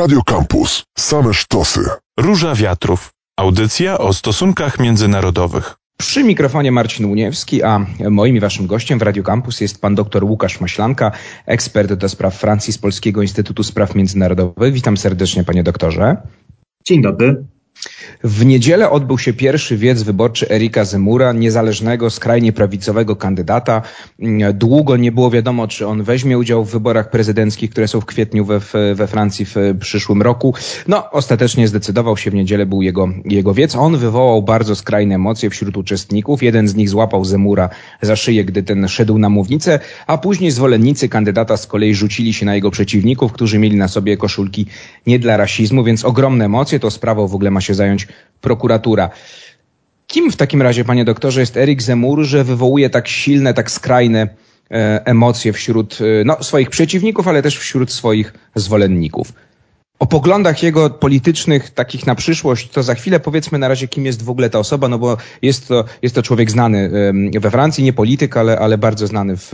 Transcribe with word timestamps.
Radio 0.00 0.22
Campus. 0.22 0.84
Same 0.98 1.34
sztosy. 1.34 1.80
Róża 2.20 2.54
Wiatrów. 2.54 3.10
Audycja 3.36 3.98
o 3.98 4.12
stosunkach 4.12 4.78
międzynarodowych. 4.78 5.76
Przy 5.98 6.24
mikrofonie 6.24 6.72
Marcin 6.72 7.04
Uniewski, 7.06 7.62
a 7.62 7.86
moim 8.10 8.36
i 8.36 8.40
waszym 8.40 8.66
gościem 8.66 8.98
w 8.98 9.02
Radio 9.02 9.22
Campus 9.22 9.60
jest 9.60 9.80
pan 9.80 9.94
dr 9.94 10.24
Łukasz 10.24 10.60
Maślanka, 10.60 11.12
ekspert 11.46 11.92
do 11.92 12.08
spraw 12.08 12.34
Francji 12.34 12.72
z 12.72 12.78
Polskiego 12.78 13.22
Instytutu 13.22 13.62
Spraw 13.62 13.94
Międzynarodowych. 13.94 14.72
Witam 14.74 14.96
serdecznie 14.96 15.44
panie 15.44 15.62
doktorze. 15.62 16.16
Dzień 16.86 17.02
dobry. 17.02 17.44
W 18.24 18.44
niedzielę 18.44 18.90
odbył 18.90 19.18
się 19.18 19.32
pierwszy 19.32 19.76
wiec 19.76 20.02
wyborczy 20.02 20.50
Erika 20.50 20.84
Zemura, 20.84 21.32
niezależnego, 21.32 22.10
skrajnie 22.10 22.52
prawicowego 22.52 23.16
kandydata. 23.16 23.82
Długo 24.54 24.96
nie 24.96 25.12
było 25.12 25.30
wiadomo, 25.30 25.68
czy 25.68 25.86
on 25.86 26.02
weźmie 26.02 26.38
udział 26.38 26.64
w 26.64 26.70
wyborach 26.70 27.10
prezydenckich, 27.10 27.70
które 27.70 27.88
są 27.88 28.00
w 28.00 28.06
kwietniu 28.06 28.44
we, 28.44 28.60
we 28.94 29.06
Francji 29.06 29.46
w 29.46 29.54
przyszłym 29.80 30.22
roku. 30.22 30.54
No, 30.88 31.10
ostatecznie 31.10 31.68
zdecydował 31.68 32.16
się 32.16 32.30
w 32.30 32.34
niedzielę, 32.34 32.66
był 32.66 32.82
jego, 32.82 33.08
jego 33.24 33.54
wiec. 33.54 33.76
On 33.76 33.96
wywołał 33.96 34.42
bardzo 34.42 34.76
skrajne 34.76 35.14
emocje 35.14 35.50
wśród 35.50 35.76
uczestników. 35.76 36.42
Jeden 36.42 36.68
z 36.68 36.74
nich 36.74 36.88
złapał 36.88 37.24
Zemura 37.24 37.68
za 38.02 38.16
szyję, 38.16 38.44
gdy 38.44 38.62
ten 38.62 38.88
szedł 38.88 39.18
na 39.18 39.28
mównicę, 39.28 39.80
a 40.06 40.18
później 40.18 40.50
zwolennicy 40.50 41.08
kandydata 41.08 41.56
z 41.56 41.66
kolei 41.66 41.94
rzucili 41.94 42.32
się 42.32 42.46
na 42.46 42.54
jego 42.54 42.70
przeciwników, 42.70 43.32
którzy 43.32 43.58
mieli 43.58 43.76
na 43.76 43.88
sobie 43.88 44.16
koszulki 44.16 44.66
nie 45.06 45.18
dla 45.18 45.36
rasizmu, 45.36 45.84
więc 45.84 46.04
ogromne 46.04 46.44
emocje. 46.44 46.80
To 46.80 46.90
sprawą 46.90 47.26
w 47.26 47.34
ogóle 47.34 47.50
ma 47.50 47.60
się 47.60 47.70
się 47.70 47.74
zająć 47.90 48.08
prokuratura. 48.40 49.10
Kim 50.06 50.32
w 50.32 50.36
takim 50.36 50.62
razie, 50.62 50.84
panie 50.84 51.04
doktorze, 51.04 51.40
jest 51.40 51.56
Erik 51.56 51.82
Zemur, 51.82 52.24
że 52.24 52.44
wywołuje 52.44 52.90
tak 52.90 53.08
silne, 53.08 53.54
tak 53.54 53.70
skrajne 53.70 54.28
e, 54.70 55.06
emocje 55.06 55.52
wśród 55.52 55.98
e, 56.00 56.24
no, 56.24 56.42
swoich 56.42 56.70
przeciwników, 56.70 57.28
ale 57.28 57.42
też 57.42 57.58
wśród 57.58 57.92
swoich 57.92 58.32
zwolenników? 58.54 59.32
O 59.98 60.06
poglądach 60.06 60.62
jego 60.62 60.90
politycznych, 60.90 61.70
takich 61.70 62.06
na 62.06 62.14
przyszłość, 62.14 62.70
to 62.70 62.82
za 62.82 62.94
chwilę 62.94 63.20
powiedzmy 63.20 63.58
na 63.58 63.68
razie, 63.68 63.88
kim 63.88 64.06
jest 64.06 64.22
w 64.22 64.30
ogóle 64.30 64.50
ta 64.50 64.58
osoba, 64.58 64.88
no 64.88 64.98
bo 64.98 65.16
jest 65.42 65.68
to, 65.68 65.84
jest 66.02 66.14
to 66.14 66.22
człowiek 66.22 66.50
znany 66.50 66.90
we 67.40 67.50
Francji, 67.50 67.84
nie 67.84 67.92
polityk, 67.92 68.36
ale, 68.36 68.58
ale 68.58 68.78
bardzo 68.78 69.06
znany 69.06 69.36
w 69.36 69.52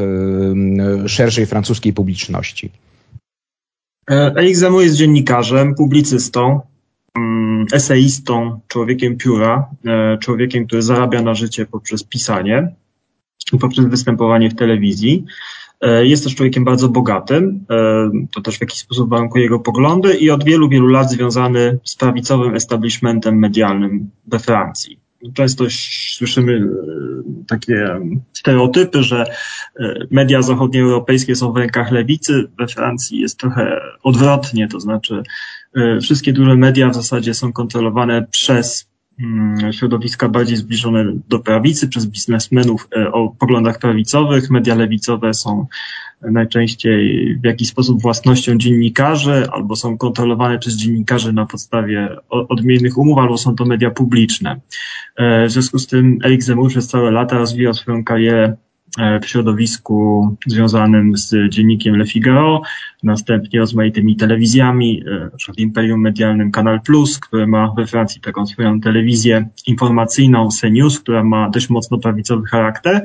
szerszej 1.06 1.46
francuskiej 1.46 1.92
publiczności. 1.92 2.70
E, 4.10 4.34
Erik 4.36 4.56
Zemur 4.56 4.82
jest 4.82 4.96
dziennikarzem, 4.96 5.74
publicystą, 5.74 6.60
eseistą, 7.72 8.60
człowiekiem 8.68 9.16
pióra, 9.16 9.68
e, 9.86 10.18
człowiekiem, 10.18 10.66
który 10.66 10.82
zarabia 10.82 11.22
na 11.22 11.34
życie 11.34 11.66
poprzez 11.66 12.04
pisanie 12.04 12.74
i 13.52 13.58
poprzez 13.58 13.86
występowanie 13.86 14.50
w 14.50 14.54
telewizji. 14.54 15.24
E, 15.80 16.06
jest 16.06 16.24
też 16.24 16.34
człowiekiem 16.34 16.64
bardzo 16.64 16.88
bogatym, 16.88 17.64
e, 17.70 18.10
to 18.34 18.40
też 18.40 18.58
w 18.58 18.60
jakiś 18.60 18.78
sposób 18.78 19.10
warunkuje 19.10 19.44
jego 19.44 19.58
poglądy 19.58 20.14
i 20.14 20.30
od 20.30 20.44
wielu, 20.44 20.68
wielu 20.68 20.86
lat 20.86 21.10
związany 21.10 21.78
z 21.84 21.96
prawicowym 21.96 22.54
establishmentem 22.54 23.38
medialnym 23.38 24.10
we 24.26 24.38
Francji. 24.38 25.05
Często 25.34 25.64
słyszymy 26.16 26.68
takie 27.48 28.00
stereotypy, 28.32 29.02
że 29.02 29.24
media 30.10 30.42
zachodnioeuropejskie 30.42 31.36
są 31.36 31.52
w 31.52 31.56
rękach 31.56 31.90
lewicy. 31.90 32.50
We 32.58 32.66
Francji 32.66 33.20
jest 33.20 33.38
trochę 33.38 33.80
odwrotnie, 34.02 34.68
to 34.68 34.80
znaczy 34.80 35.22
E, 35.76 36.00
wszystkie 36.00 36.32
duże 36.32 36.56
media 36.56 36.88
w 36.88 36.94
zasadzie 36.94 37.34
są 37.34 37.52
kontrolowane 37.52 38.26
przez 38.30 38.88
środowiska 39.72 40.28
bardziej 40.28 40.56
zbliżone 40.56 41.04
do 41.28 41.38
prawicy, 41.38 41.88
przez 41.88 42.06
biznesmenów 42.06 42.88
e, 42.96 43.12
o 43.12 43.28
poglądach 43.28 43.78
prawicowych. 43.78 44.50
Media 44.50 44.74
lewicowe 44.74 45.34
są 45.34 45.66
najczęściej 46.22 47.34
w 47.42 47.44
jakiś 47.44 47.68
sposób 47.68 48.02
własnością 48.02 48.58
dziennikarzy, 48.58 49.48
albo 49.52 49.76
są 49.76 49.98
kontrolowane 49.98 50.58
przez 50.58 50.76
dziennikarzy 50.76 51.32
na 51.32 51.46
podstawie 51.46 52.08
odmiennych 52.28 52.98
umów, 52.98 53.18
albo 53.18 53.38
są 53.38 53.56
to 53.56 53.64
media 53.64 53.90
publiczne. 53.90 54.60
E, 55.16 55.46
w 55.46 55.50
związku 55.50 55.78
z 55.78 55.86
tym 55.86 56.18
Erik 56.24 56.42
Zemur 56.42 56.70
przez 56.70 56.88
całe 56.88 57.10
lata 57.10 57.38
rozwijał 57.38 57.74
swoją 57.74 58.04
karierę 58.04 58.56
w 59.22 59.26
środowisku 59.26 60.28
związanym 60.46 61.16
z 61.16 61.34
dziennikiem 61.48 61.96
Le 61.96 62.06
Figaro, 62.06 62.62
następnie 63.02 63.60
rozmaitymi 63.60 64.16
telewizjami, 64.16 65.02
e, 65.06 65.10
np. 65.10 65.52
Imperium 65.56 66.00
Medialnym 66.00 66.50
Kanal 66.50 66.80
Plus, 66.80 67.18
które 67.18 67.46
ma 67.46 67.72
we 67.76 67.86
Francji 67.86 68.20
taką 68.20 68.46
swoją 68.46 68.80
telewizję 68.80 69.48
informacyjną, 69.66 70.48
CNews, 70.60 71.00
która 71.00 71.24
ma 71.24 71.50
dość 71.50 71.70
mocno 71.70 71.98
prawicowy 71.98 72.46
charakter. 72.46 73.02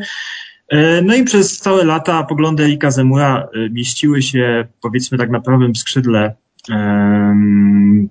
E, 0.69 1.01
no 1.01 1.15
i 1.15 1.23
przez 1.23 1.59
całe 1.59 1.83
lata 1.83 2.23
poglądy 2.23 2.63
Erika 2.63 2.91
Zemura 2.91 3.47
mieściły 3.71 4.21
się 4.21 4.67
powiedzmy 4.81 5.17
tak 5.17 5.29
na 5.29 5.39
prawym 5.39 5.75
skrzydle 5.75 6.35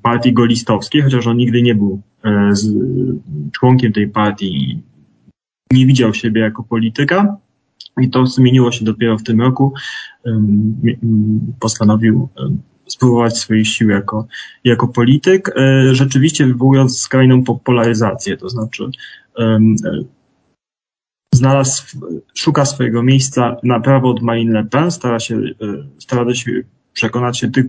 partii 0.02 0.32
golistowskiej, 0.32 1.02
chociaż 1.02 1.26
on 1.26 1.36
nigdy 1.36 1.62
nie 1.62 1.74
był 1.74 2.02
członkiem 3.52 3.92
tej 3.92 4.08
partii, 4.08 4.82
nie 5.72 5.86
widział 5.86 6.14
siebie 6.14 6.41
jako 6.41 6.62
polityka. 6.62 7.36
I 8.00 8.10
to 8.10 8.26
zmieniło 8.26 8.72
się 8.72 8.84
dopiero 8.84 9.18
w 9.18 9.22
tym 9.22 9.41
roku. 9.41 9.74
Postanowił 11.60 12.28
spróbować 12.91 13.38
swojej 13.38 13.64
siły 13.64 13.92
jako, 13.92 14.26
jako 14.64 14.88
polityk, 14.88 15.48
e, 15.56 15.94
rzeczywiście 15.94 16.46
wywołując 16.46 17.00
skrajną 17.00 17.44
polaryzację, 17.44 18.36
to 18.36 18.48
znaczy 18.48 18.91
e, 19.38 19.58
znalazł, 21.34 21.82
szuka 22.34 22.64
swojego 22.64 23.02
miejsca 23.02 23.56
na 23.62 23.80
prawo 23.80 24.10
od 24.10 24.22
Marine 24.22 24.52
Le 24.52 24.64
Pen, 24.64 24.91
stara 24.91 25.20
się, 25.20 25.36
e, 25.36 25.42
stara 25.98 26.34
się 26.34 26.52
przekonać 26.92 27.38
się 27.38 27.50
tych 27.50 27.66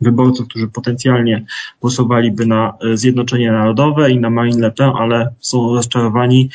wyborców, 0.00 0.48
którzy 0.48 0.68
potencjalnie 0.68 1.44
głosowaliby 1.80 2.46
na 2.46 2.74
Zjednoczenie 2.94 3.52
Narodowe 3.52 4.10
i 4.10 4.20
na 4.20 4.30
Marine 4.30 4.60
Le 4.60 4.70
Pen, 4.70 4.90
ale 4.98 5.34
są 5.40 5.74
rozczarowani 5.74 6.50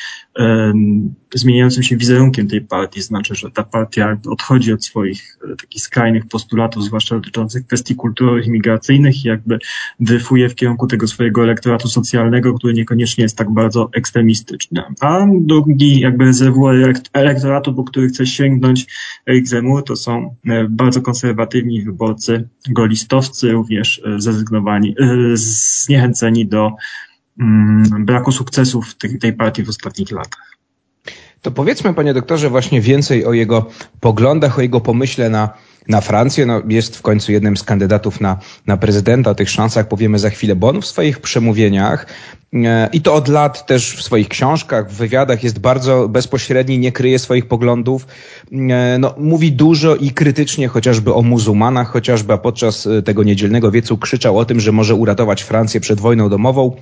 zmieniającym 1.34 1.82
się 1.82 1.96
wizerunkiem 1.96 2.48
tej 2.48 2.60
partii. 2.60 3.02
Znaczy, 3.02 3.34
że 3.34 3.50
ta 3.50 3.62
partia 3.62 4.18
odchodzi 4.28 4.72
od 4.72 4.84
swoich 4.84 5.38
e, 5.52 5.56
takich 5.56 5.82
skrajnych 5.82 6.26
postulatów, 6.26 6.84
zwłaszcza 6.84 7.14
dotyczących 7.14 7.66
kwestii 7.66 7.94
kulturowych 7.94 8.46
i 8.46 8.50
migracyjnych 8.50 9.24
i 9.24 9.28
jakby 9.28 9.58
dryfuje 10.00 10.48
w 10.48 10.54
kierunku 10.54 10.86
tego 10.86 11.06
swojego 11.06 11.42
elektoratu 11.42 11.88
socjalnego, 11.88 12.54
który 12.54 12.74
niekoniecznie 12.74 13.22
jest 13.22 13.36
tak 13.36 13.50
bardzo 13.50 13.90
ekstremistyczny. 13.92 14.82
A 15.00 15.26
drugi 15.40 16.00
jakby 16.00 16.24
rezerwuar 16.24 16.76
elektoratu, 17.12 17.74
po 17.74 17.84
który 17.84 18.08
chce 18.08 18.26
sięgnąć 18.26 18.86
Eric 19.26 19.48
Zemmour, 19.48 19.84
to 19.84 19.96
są 19.96 20.36
e, 20.46 20.68
bardzo 20.68 21.02
konserwatywni 21.02 21.82
wyborcy 21.82 22.48
golistowcy, 23.32 23.52
również 23.52 24.02
e, 24.04 24.20
zrezygnowani, 24.20 24.94
zniechęceni 25.34 26.46
do 26.46 26.72
mm, 27.40 28.04
braku 28.04 28.32
sukcesów 28.32 28.94
tej 29.20 29.32
partii 29.32 29.62
w 29.62 29.68
ostatnich 29.68 30.10
latach. 30.10 30.52
To 31.42 31.50
powiedzmy, 31.50 31.94
panie 31.94 32.14
doktorze, 32.14 32.50
właśnie 32.50 32.80
więcej 32.80 33.24
o 33.24 33.32
jego 33.32 33.70
poglądach, 34.00 34.58
o 34.58 34.62
jego 34.62 34.80
pomyśle 34.80 35.30
na, 35.30 35.50
na 35.88 36.00
Francję. 36.00 36.46
No, 36.46 36.62
jest 36.68 36.96
w 36.96 37.02
końcu 37.02 37.32
jednym 37.32 37.56
z 37.56 37.62
kandydatów 37.62 38.20
na, 38.20 38.38
na 38.66 38.76
prezydenta. 38.76 39.30
O 39.30 39.34
tych 39.34 39.50
szansach 39.50 39.88
powiemy 39.88 40.18
za 40.18 40.30
chwilę, 40.30 40.56
bo 40.56 40.68
on 40.68 40.82
w 40.82 40.86
swoich 40.86 41.20
przemówieniach 41.20 42.06
e, 42.54 42.88
i 42.92 43.00
to 43.00 43.14
od 43.14 43.28
lat 43.28 43.66
też 43.66 43.96
w 43.96 44.02
swoich 44.02 44.28
książkach, 44.28 44.90
w 44.90 44.94
wywiadach 44.94 45.44
jest 45.44 45.58
bardzo 45.58 46.08
bezpośredni, 46.08 46.78
nie 46.78 46.92
kryje 46.92 47.18
swoich 47.18 47.48
poglądów. 47.48 48.06
E, 48.52 48.96
no, 48.98 49.14
mówi 49.18 49.52
dużo 49.52 49.96
i 49.96 50.10
krytycznie 50.10 50.68
chociażby 50.68 51.14
o 51.14 51.22
muzułmanach, 51.22 51.88
chociażby 51.88 52.32
a 52.32 52.38
podczas 52.38 52.86
e, 52.86 53.02
tego 53.02 53.22
niedzielnego 53.22 53.70
wiecu 53.70 53.98
krzyczał 53.98 54.38
o 54.38 54.44
tym, 54.44 54.60
że 54.60 54.72
może 54.72 54.94
uratować 54.94 55.42
Francję 55.42 55.80
przed 55.80 56.00
wojną 56.00 56.28
domową 56.28 56.76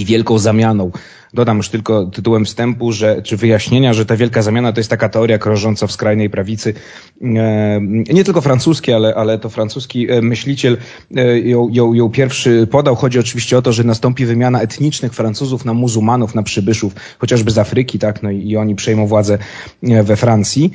i 0.00 0.04
wielką 0.04 0.38
zamianą. 0.38 0.90
Dodam 1.34 1.56
już 1.56 1.68
tylko 1.68 2.06
tytułem 2.06 2.44
wstępu, 2.44 2.92
że, 2.92 3.22
czy 3.22 3.36
wyjaśnienia, 3.36 3.92
że 3.92 4.06
ta 4.06 4.16
wielka 4.16 4.42
zamiana 4.42 4.72
to 4.72 4.80
jest 4.80 4.90
taka 4.90 5.08
teoria 5.08 5.38
krążąca 5.38 5.86
w 5.86 5.92
skrajnej 5.92 6.30
prawicy, 6.30 6.74
e, 7.22 7.80
nie 8.12 8.24
tylko 8.24 8.40
francuskiej, 8.40 8.94
ale, 8.94 9.14
ale 9.14 9.38
to 9.38 9.48
francuski 9.48 10.10
e, 10.10 10.22
myśliciel 10.22 10.76
e, 11.16 11.38
ją, 11.38 11.68
ją, 11.68 11.94
ją 11.94 12.10
pierwszy 12.10 12.66
podał. 12.70 12.96
Chodzi 12.96 13.18
oczywiście 13.18 13.58
o 13.58 13.62
to, 13.62 13.72
że 13.72 13.84
nastąpi 13.84 14.26
wymiana 14.26 14.60
etnicznych 14.60 15.14
Francuzów 15.14 15.64
na 15.64 15.74
muzułmanów, 15.74 16.34
na 16.34 16.42
przybyszów, 16.42 16.92
chociażby 17.18 17.50
z 17.50 17.58
Afryki, 17.58 17.98
tak, 17.98 18.22
no 18.22 18.30
i, 18.30 18.56
oni 18.56 18.74
przejmą 18.74 19.06
władzę 19.06 19.38
we 19.82 20.16
Francji. 20.16 20.70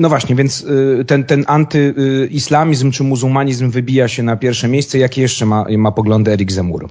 No 0.00 0.08
właśnie, 0.08 0.36
więc 0.36 0.66
ten, 1.06 1.24
ten 1.24 1.44
antyislamizm 1.46 2.90
czy 2.90 3.04
muzułmanizm 3.04 3.70
wybija 3.70 4.08
się 4.08 4.22
na 4.22 4.36
pierwsze 4.36 4.68
miejsce. 4.68 4.98
Jakie 4.98 5.22
jeszcze 5.22 5.46
ma, 5.46 5.66
ma 5.78 5.92
poglądy 5.92 6.32
Eric 6.32 6.52
Zemmour? 6.52 6.88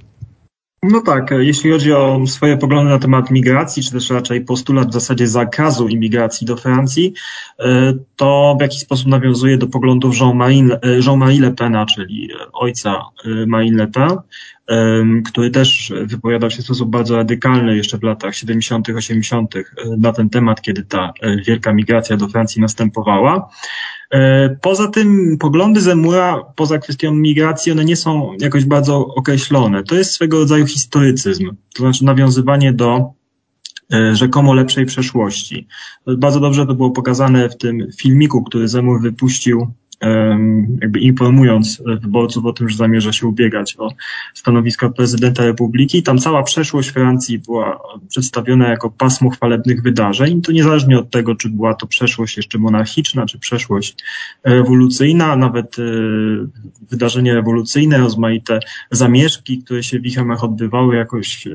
No 0.89 1.01
tak, 1.01 1.31
jeśli 1.39 1.71
chodzi 1.71 1.93
o 1.93 2.27
swoje 2.27 2.57
poglądy 2.57 2.91
na 2.91 2.99
temat 2.99 3.31
migracji, 3.31 3.83
czy 3.83 3.91
też 3.91 4.09
raczej 4.09 4.41
postulat 4.41 4.89
w 4.89 4.93
zasadzie 4.93 5.27
zakazu 5.27 5.87
imigracji 5.87 6.47
do 6.47 6.57
Francji, 6.57 7.13
e, 7.59 7.93
to 8.15 8.55
w 8.59 8.61
jakiś 8.61 8.79
sposób 8.79 9.07
nawiązuje 9.07 9.57
do 9.57 9.67
poglądów 9.67 10.19
Jean-Marie 10.19 10.79
e, 10.83 10.99
Jean 11.05 11.41
Le 11.41 11.51
Pena, 11.51 11.85
czyli 11.85 12.29
ojca 12.53 13.05
e, 13.25 13.45
Marine 13.45 13.77
Le 13.77 13.87
Pen, 13.87 14.17
który 15.23 15.51
też 15.51 15.93
wypowiadał 16.05 16.51
się 16.51 16.61
w 16.61 16.65
sposób 16.65 16.89
bardzo 16.89 17.15
radykalny 17.15 17.77
jeszcze 17.77 17.97
w 17.97 18.03
latach 18.03 18.35
70., 18.35 18.89
80. 18.89 19.55
na 19.97 20.13
ten 20.13 20.29
temat, 20.29 20.61
kiedy 20.61 20.83
ta 20.83 21.13
wielka 21.47 21.73
migracja 21.73 22.17
do 22.17 22.27
Francji 22.27 22.61
następowała. 22.61 23.49
Poza 24.61 24.87
tym 24.87 25.37
poglądy 25.39 25.81
Zemura, 25.81 26.43
poza 26.55 26.77
kwestią 26.77 27.13
migracji, 27.15 27.71
one 27.71 27.85
nie 27.85 27.95
są 27.95 28.31
jakoś 28.39 28.65
bardzo 28.65 29.07
określone. 29.07 29.83
To 29.83 29.95
jest 29.95 30.11
swego 30.11 30.39
rodzaju 30.39 30.67
historycyzm, 30.67 31.51
to 31.75 31.83
znaczy 31.83 32.05
nawiązywanie 32.05 32.73
do 32.73 33.11
rzekomo 34.13 34.53
lepszej 34.53 34.85
przeszłości. 34.85 35.67
Bardzo 36.17 36.39
dobrze 36.39 36.65
to 36.65 36.75
było 36.75 36.91
pokazane 36.91 37.49
w 37.49 37.57
tym 37.57 37.87
filmiku, 37.97 38.43
który 38.43 38.67
Zemur 38.67 39.01
wypuścił 39.01 39.67
jakby 40.81 40.99
informując 40.99 41.83
wyborców 42.01 42.45
o 42.45 42.53
tym, 42.53 42.69
że 42.69 42.77
zamierza 42.77 43.13
się 43.13 43.27
ubiegać 43.27 43.75
o 43.79 43.89
stanowisko 44.33 44.89
prezydenta 44.89 45.45
republiki. 45.45 46.03
Tam 46.03 46.19
cała 46.19 46.43
przeszłość 46.43 46.89
Francji 46.89 47.39
była 47.39 47.79
przedstawiona 48.09 48.69
jako 48.69 48.89
pasmo 48.89 49.29
chwalebnych 49.29 49.81
wydarzeń. 49.81 50.41
To 50.41 50.51
niezależnie 50.51 50.99
od 50.99 51.09
tego, 51.09 51.35
czy 51.35 51.49
była 51.49 51.73
to 51.73 51.87
przeszłość 51.87 52.37
jeszcze 52.37 52.57
monarchiczna, 52.57 53.25
czy 53.25 53.39
przeszłość 53.39 54.03
rewolucyjna, 54.43 55.35
nawet 55.35 55.79
e, 55.79 55.81
wydarzenia 56.89 57.33
rewolucyjne, 57.33 57.97
rozmaite 57.97 58.59
zamieszki, 58.91 59.63
które 59.63 59.83
się 59.83 59.99
w 59.99 60.05
ich 60.05 60.17
ramach 60.17 60.43
odbywały 60.43 60.95
jakoś 60.95 61.47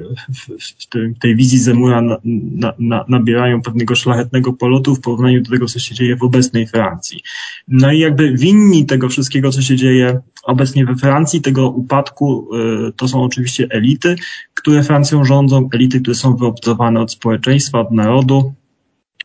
w 1.14 1.18
tej 1.18 1.36
wizji 1.36 1.58
Zemura 1.58 2.02
na, 2.02 2.16
na, 2.24 2.72
na, 2.78 3.04
nabierają 3.08 3.62
pewnego 3.62 3.94
szlachetnego 3.94 4.52
polotu 4.52 4.94
w 4.94 5.00
porównaniu 5.00 5.42
do 5.42 5.50
tego, 5.50 5.66
co 5.66 5.78
się 5.78 5.94
dzieje 5.94 6.16
w 6.16 6.22
obecnej 6.22 6.66
Francji. 6.66 7.20
No 7.68 7.92
i 7.92 7.98
jakby 7.98 8.36
winni 8.40 8.86
tego 8.86 9.08
wszystkiego, 9.08 9.52
co 9.52 9.62
się 9.62 9.76
dzieje 9.76 10.20
obecnie 10.42 10.84
we 10.84 10.96
Francji, 10.96 11.40
tego 11.40 11.70
upadku, 11.70 12.48
y, 12.88 12.92
to 12.92 13.08
są 13.08 13.22
oczywiście 13.22 13.66
elity, 13.70 14.16
które 14.54 14.82
Francją 14.82 15.24
rządzą, 15.24 15.68
elity, 15.72 16.00
które 16.00 16.14
są 16.14 16.36
wyobcowane 16.36 17.00
od 17.00 17.12
społeczeństwa, 17.12 17.80
od 17.80 17.90
narodu, 17.90 18.54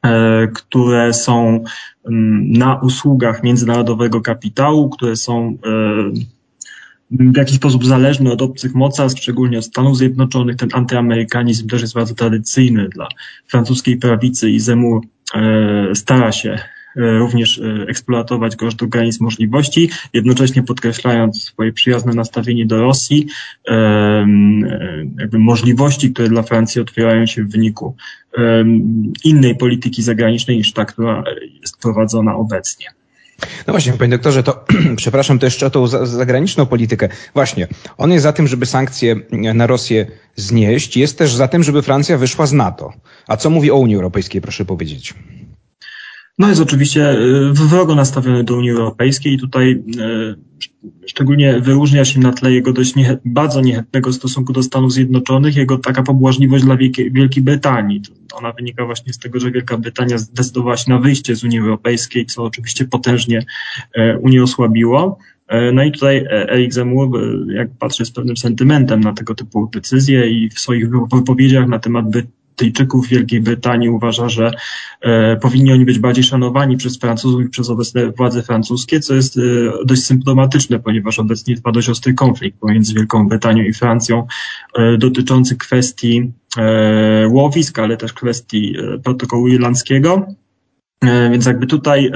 y, 0.05 0.09
które 0.53 1.13
są 1.13 1.63
mm, 2.05 2.51
na 2.51 2.75
usługach 2.75 3.43
międzynarodowego 3.43 4.21
kapitału, 4.21 4.89
które 4.89 5.15
są 5.15 5.57
y, 6.11 6.35
w 7.11 7.37
jakiś 7.37 7.55
sposób 7.55 7.85
zależne 7.85 8.31
od 8.31 8.41
obcych 8.41 8.75
mocarstw, 8.75 9.21
szczególnie 9.21 9.57
od 9.57 9.65
Stanów 9.65 9.97
Zjednoczonych. 9.97 10.55
Ten 10.55 10.69
antyamerykanizm 10.73 11.67
też 11.67 11.81
jest 11.81 11.93
bardzo 11.93 12.15
tradycyjny 12.15 12.89
dla 12.89 13.07
francuskiej 13.47 13.97
prawicy 13.97 14.49
i 14.49 14.59
Zemur 14.59 15.01
stara 15.93 16.31
się 16.31 16.59
również 16.95 17.59
e, 17.59 17.85
eksploatować 17.89 18.55
go 18.55 18.67
aż 18.67 18.75
do 18.75 18.87
granic 18.87 19.19
możliwości, 19.19 19.89
jednocześnie 20.13 20.63
podkreślając 20.63 21.43
swoje 21.43 21.73
przyjazne 21.73 22.13
nastawienie 22.13 22.65
do 22.65 22.81
Rosji, 22.81 23.27
e, 23.67 24.27
jakby 25.19 25.39
możliwości, 25.39 26.13
które 26.13 26.29
dla 26.29 26.43
Francji 26.43 26.81
otwierają 26.81 27.25
się 27.25 27.43
w 27.43 27.51
wyniku 27.51 27.95
innej 29.23 29.55
polityki 29.55 30.03
zagranicznej 30.03 30.57
niż 30.57 30.73
ta, 30.73 30.85
która 30.85 31.23
jest 31.61 31.77
prowadzona 31.81 32.35
obecnie. 32.35 32.87
No 33.67 33.73
właśnie, 33.73 33.93
panie 33.93 34.11
doktorze, 34.11 34.43
to 34.43 34.65
przepraszam 34.95 35.39
to 35.39 35.45
jeszcze 35.45 35.65
o 35.65 35.69
tą 35.69 35.87
zagraniczną 35.87 36.65
politykę. 36.65 37.09
Właśnie, 37.33 37.67
on 37.97 38.11
jest 38.11 38.23
za 38.23 38.33
tym, 38.33 38.47
żeby 38.47 38.65
sankcje 38.65 39.15
na 39.31 39.67
Rosję 39.67 40.05
znieść, 40.35 40.97
jest 40.97 41.17
też 41.17 41.33
za 41.33 41.47
tym, 41.47 41.63
żeby 41.63 41.81
Francja 41.81 42.17
wyszła 42.17 42.45
z 42.45 42.53
NATO. 42.53 42.93
A 43.27 43.37
co 43.37 43.49
mówi 43.49 43.71
o 43.71 43.75
Unii 43.75 43.95
Europejskiej, 43.95 44.41
proszę 44.41 44.65
powiedzieć? 44.65 45.13
No 46.39 46.49
jest 46.49 46.61
oczywiście 46.61 47.09
e, 47.09 47.17
wrogo 47.53 47.95
nastawiony 47.95 48.43
do 48.43 48.55
Unii 48.55 48.71
Europejskiej 48.71 49.33
i 49.33 49.39
tutaj 49.39 49.83
e, 49.99 50.35
szczególnie 51.07 51.59
wyróżnia 51.59 52.05
się 52.05 52.19
na 52.19 52.33
tle 52.33 52.51
jego 52.51 52.73
dość 52.73 52.95
nie, 52.95 53.17
bardzo 53.25 53.61
niechętnego 53.61 54.13
stosunku 54.13 54.53
do 54.53 54.63
Stanów 54.63 54.93
Zjednoczonych, 54.93 55.55
jego 55.55 55.77
taka 55.77 56.03
pobłażliwość 56.03 56.63
dla 56.63 56.77
Wielkiej, 56.77 57.11
Wielkiej 57.11 57.43
Brytanii. 57.43 58.01
Ona 58.33 58.51
wynika 58.51 58.85
właśnie 58.85 59.13
z 59.13 59.17
tego, 59.17 59.39
że 59.39 59.51
Wielka 59.51 59.77
Brytania 59.77 60.17
zdecydowała 60.17 60.77
się 60.77 60.91
na 60.91 60.99
wyjście 60.99 61.35
z 61.35 61.43
Unii 61.43 61.59
Europejskiej, 61.59 62.25
co 62.25 62.43
oczywiście 62.43 62.85
potężnie 62.85 63.45
e, 63.93 64.17
Unię 64.17 64.43
osłabiło. 64.43 65.17
No 65.73 65.83
i 65.83 65.91
tutaj 65.91 66.25
Erik 66.29 66.73
Zemmour, 66.73 67.19
jak 67.47 67.69
patrzy 67.79 68.05
z 68.05 68.11
pewnym 68.11 68.37
sentymentem 68.37 68.99
na 68.99 69.13
tego 69.13 69.35
typu 69.35 69.69
decyzje 69.73 70.29
i 70.29 70.49
w 70.49 70.59
swoich 70.59 70.89
wypowiedziach 70.89 71.67
na 71.67 71.79
temat 71.79 72.09
Brytyjczyków 72.57 73.05
w 73.05 73.09
Wielkiej 73.09 73.41
Brytanii 73.41 73.89
uważa, 73.89 74.29
że 74.29 74.51
e, 75.01 75.37
powinni 75.37 75.71
oni 75.71 75.85
być 75.85 75.99
bardziej 75.99 76.23
szanowani 76.23 76.77
przez 76.77 76.97
Francuzów 76.97 77.41
i 77.41 77.49
przez 77.49 77.69
obecne 77.69 78.11
władze 78.11 78.43
francuskie, 78.43 78.99
co 78.99 79.15
jest 79.15 79.37
e, 79.37 79.41
dość 79.85 80.03
symptomatyczne, 80.03 80.79
ponieważ 80.79 81.19
obecnie 81.19 81.55
trwa 81.55 81.71
dość 81.71 81.89
ostry 81.89 82.13
konflikt 82.13 82.59
pomiędzy 82.59 82.93
Wielką 82.93 83.27
Brytanią 83.27 83.63
i 83.63 83.73
Francją 83.73 84.27
e, 84.75 84.97
dotyczący 84.97 85.55
kwestii 85.55 86.31
łowisk, 87.29 87.79
ale 87.79 87.97
też 87.97 88.13
kwestii 88.13 88.75
protokołu 89.03 89.47
irlandzkiego. 89.47 90.27
E, 91.07 91.29
więc 91.29 91.45
jakby 91.45 91.67
tutaj 91.67 92.11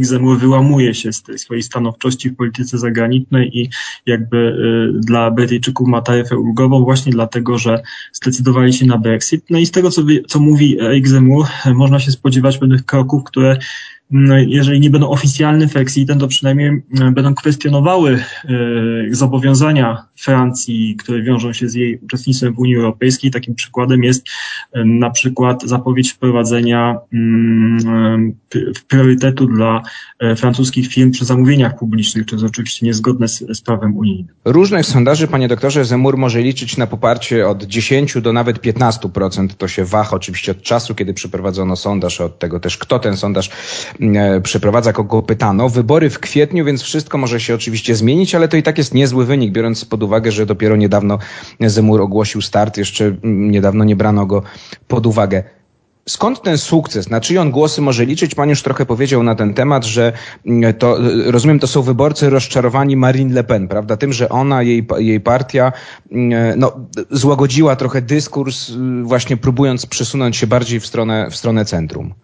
e, 0.00 0.04
Zemmour 0.04 0.38
wyłamuje 0.38 0.94
się 0.94 1.12
z 1.12 1.22
tej 1.22 1.38
swojej 1.38 1.62
stanowczości 1.62 2.30
w 2.30 2.36
polityce 2.36 2.78
zagranicznej 2.78 3.58
i 3.58 3.70
jakby 4.06 4.36
e, 4.38 5.00
dla 5.00 5.30
Brytyjczyków 5.30 5.88
ma 5.88 6.02
taryfę 6.02 6.38
ulgową 6.38 6.84
właśnie 6.84 7.12
dlatego, 7.12 7.58
że 7.58 7.82
zdecydowali 8.12 8.72
się 8.72 8.86
na 8.86 8.98
Brexit. 8.98 9.44
No 9.50 9.58
i 9.58 9.66
z 9.66 9.70
tego, 9.70 9.90
co, 9.90 10.02
co 10.28 10.38
mówi 10.38 10.78
Zemmour, 11.04 11.46
można 11.74 12.00
się 12.00 12.10
spodziewać 12.10 12.58
pewnych 12.58 12.84
kroków, 12.84 13.24
które 13.24 13.58
jeżeli 14.46 14.80
nie 14.80 14.90
będą 14.90 15.08
oficjalnym 15.08 15.68
Frexitem, 15.68 16.18
to 16.18 16.28
przynajmniej 16.28 16.68
e, 16.68 17.10
będą 17.10 17.34
kwestionowały 17.34 18.12
e, 18.14 18.48
zobowiązania 19.10 20.04
Francji, 20.16 20.96
które 20.98 21.22
wiążą 21.22 21.52
się 21.52 21.68
z 21.68 21.74
jej 21.74 21.98
uczestnictwem 21.98 22.54
w 22.54 22.58
Unii 22.58 22.76
Europejskiej. 22.76 23.30
Takim 23.30 23.54
przykładem 23.54 24.04
jest 24.04 24.28
e, 24.72 24.84
na 24.84 25.10
przykład 25.10 25.62
zapowiedź 25.62 26.12
wprowadzenia 26.12 26.98
mm, 27.12 28.34
priorytetu 28.88 29.46
dla 29.46 29.82
francuskich 30.36 30.88
firm 30.88 31.10
przy 31.10 31.24
zamówieniach 31.24 31.78
publicznych, 31.78 32.26
co 32.26 32.36
jest 32.36 32.46
oczywiście 32.46 32.86
niezgodne 32.86 33.28
z, 33.28 33.38
z 33.38 33.60
prawem 33.60 33.96
unijnym. 33.96 34.34
Różnych 34.44 34.86
sondaży, 34.86 35.28
panie 35.28 35.48
doktorze, 35.48 35.84
Zemur 35.84 36.16
może 36.16 36.40
liczyć 36.40 36.76
na 36.76 36.86
poparcie 36.86 37.48
od 37.48 37.62
10 37.62 38.20
do 38.20 38.32
nawet 38.32 38.58
15%. 38.58 39.48
To 39.48 39.68
się 39.68 39.84
waha 39.84 40.16
oczywiście 40.16 40.52
od 40.52 40.62
czasu, 40.62 40.94
kiedy 40.94 41.14
przeprowadzono 41.14 41.76
sondaż, 41.76 42.20
od 42.20 42.38
tego 42.38 42.60
też 42.60 42.78
kto 42.78 42.98
ten 42.98 43.16
sondaż 43.16 43.50
E, 43.97 43.97
przeprowadza, 44.42 44.92
kogo 44.92 45.22
pytano. 45.22 45.68
Wybory 45.68 46.10
w 46.10 46.18
kwietniu, 46.18 46.64
więc 46.64 46.82
wszystko 46.82 47.18
może 47.18 47.40
się 47.40 47.54
oczywiście 47.54 47.94
zmienić, 47.94 48.34
ale 48.34 48.48
to 48.48 48.56
i 48.56 48.62
tak 48.62 48.78
jest 48.78 48.94
niezły 48.94 49.26
wynik, 49.26 49.52
biorąc 49.52 49.84
pod 49.84 50.02
uwagę, 50.02 50.32
że 50.32 50.46
dopiero 50.46 50.76
niedawno 50.76 51.18
Zemur 51.60 52.00
ogłosił 52.00 52.42
start, 52.42 52.76
jeszcze 52.76 53.16
niedawno 53.24 53.84
nie 53.84 53.96
brano 53.96 54.26
go 54.26 54.42
pod 54.88 55.06
uwagę. 55.06 55.42
Skąd 56.08 56.42
ten 56.42 56.58
sukces? 56.58 57.10
Na 57.10 57.20
czyj 57.20 57.38
on 57.38 57.50
głosy 57.50 57.80
może 57.80 58.04
liczyć? 58.04 58.34
Pan 58.34 58.48
już 58.48 58.62
trochę 58.62 58.86
powiedział 58.86 59.22
na 59.22 59.34
ten 59.34 59.54
temat, 59.54 59.84
że 59.84 60.12
to, 60.78 60.98
rozumiem, 61.26 61.58
to 61.58 61.66
są 61.66 61.82
wyborcy 61.82 62.30
rozczarowani 62.30 62.96
Marine 62.96 63.34
Le 63.34 63.44
Pen, 63.44 63.68
prawda? 63.68 63.96
Tym, 63.96 64.12
że 64.12 64.28
ona, 64.28 64.62
jej, 64.62 64.86
jej 64.98 65.20
partia, 65.20 65.72
no, 66.56 66.72
złagodziła 67.10 67.76
trochę 67.76 68.02
dyskurs, 68.02 68.72
właśnie 69.02 69.36
próbując 69.36 69.86
przesunąć 69.86 70.36
się 70.36 70.46
bardziej 70.46 70.80
w 70.80 70.86
stronę, 70.86 71.28
w 71.30 71.36
stronę 71.36 71.64
centrum. 71.64 72.14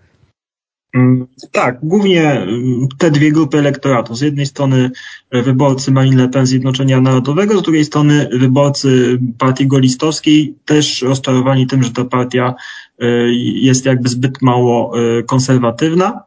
Mm, 0.94 1.26
tak, 1.52 1.78
głównie 1.82 2.32
mm, 2.32 2.88
te 2.98 3.10
dwie 3.10 3.32
grupy 3.32 3.58
elektoratu. 3.58 4.14
Z 4.14 4.20
jednej 4.20 4.46
strony 4.46 4.90
e, 5.30 5.42
wyborcy 5.42 5.92
Marine 5.92 6.22
Le 6.22 6.28
Pen 6.28 6.46
Zjednoczenia 6.46 7.00
Narodowego, 7.00 7.58
z 7.58 7.62
drugiej 7.62 7.84
strony 7.84 8.28
wyborcy 8.32 9.18
partii 9.38 9.66
golistowskiej, 9.66 10.54
też 10.64 11.02
rozczarowani 11.02 11.66
tym, 11.66 11.82
że 11.82 11.90
ta 11.90 12.04
partia 12.04 12.54
e, 12.98 13.06
jest 13.54 13.86
jakby 13.86 14.08
zbyt 14.08 14.42
mało 14.42 14.92
e, 14.98 15.22
konserwatywna. 15.22 16.22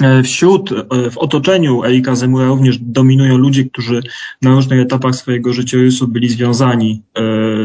E, 0.00 0.22
wśród, 0.22 0.72
e, 0.72 1.10
w 1.10 1.18
otoczeniu 1.18 1.84
Erika 1.84 2.14
Zemura 2.14 2.46
również 2.46 2.78
dominują 2.78 3.36
ludzie, 3.36 3.64
którzy 3.64 4.02
na 4.42 4.50
różnych 4.50 4.80
etapach 4.80 5.14
swojego 5.14 5.52
życiorysu 5.52 6.08
byli 6.08 6.28
związani 6.28 7.02
e, 7.14 7.20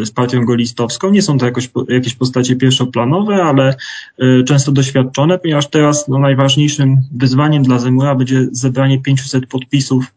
z 0.05 0.11
partią 0.11 0.45
golistowską. 0.45 1.11
Nie 1.11 1.21
są 1.21 1.37
to 1.37 1.45
jakoś, 1.45 1.69
jakieś 1.89 2.13
postacie 2.15 2.55
pierwszoplanowe, 2.55 3.43
ale 3.43 3.75
często 4.47 4.71
doświadczone, 4.71 5.39
ponieważ 5.39 5.69
teraz 5.69 6.07
no, 6.07 6.19
najważniejszym 6.19 6.97
wyzwaniem 7.15 7.63
dla 7.63 7.79
Zemura 7.79 8.15
będzie 8.15 8.47
zebranie 8.51 9.01
500 9.01 9.47
podpisów 9.47 10.13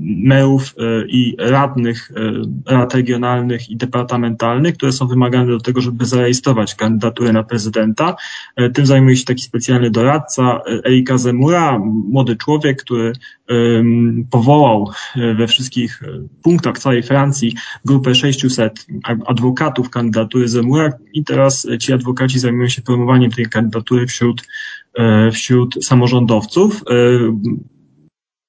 merów 0.00 0.74
e, 0.78 1.06
i 1.08 1.36
radnych 1.38 2.12
e, 2.16 2.72
rad 2.72 2.94
regionalnych 2.94 3.70
i 3.70 3.76
departamentalnych, 3.76 4.76
które 4.76 4.92
są 4.92 5.06
wymagane 5.06 5.46
do 5.46 5.60
tego, 5.60 5.80
żeby 5.80 6.04
zarejestrować 6.04 6.74
kandydaturę 6.74 7.32
na 7.32 7.42
prezydenta. 7.42 8.16
Tym 8.74 8.86
zajmuje 8.86 9.16
się 9.16 9.24
taki 9.24 9.42
specjalny 9.42 9.90
doradca 9.90 10.60
Erika 10.86 11.18
Zemura, 11.18 11.78
młody 12.08 12.36
człowiek, 12.36 12.82
który 12.82 13.12
powołał 14.30 14.90
we 15.36 15.46
wszystkich 15.46 16.02
punktach 16.42 16.78
całej 16.78 17.02
Francji 17.02 17.54
grupę 17.84 18.14
600 18.14 18.86
adwokatów 19.26 19.90
kandydatury 19.90 20.48
Zemura 20.48 20.90
i 21.12 21.24
teraz 21.24 21.66
ci 21.80 21.92
adwokaci 21.92 22.38
zajmują 22.38 22.68
się 22.68 22.82
promowaniem 22.82 23.30
tej 23.30 23.46
kandydatury 23.46 24.06
wśród, 24.06 24.42
wśród 25.32 25.84
samorządowców 25.84 26.82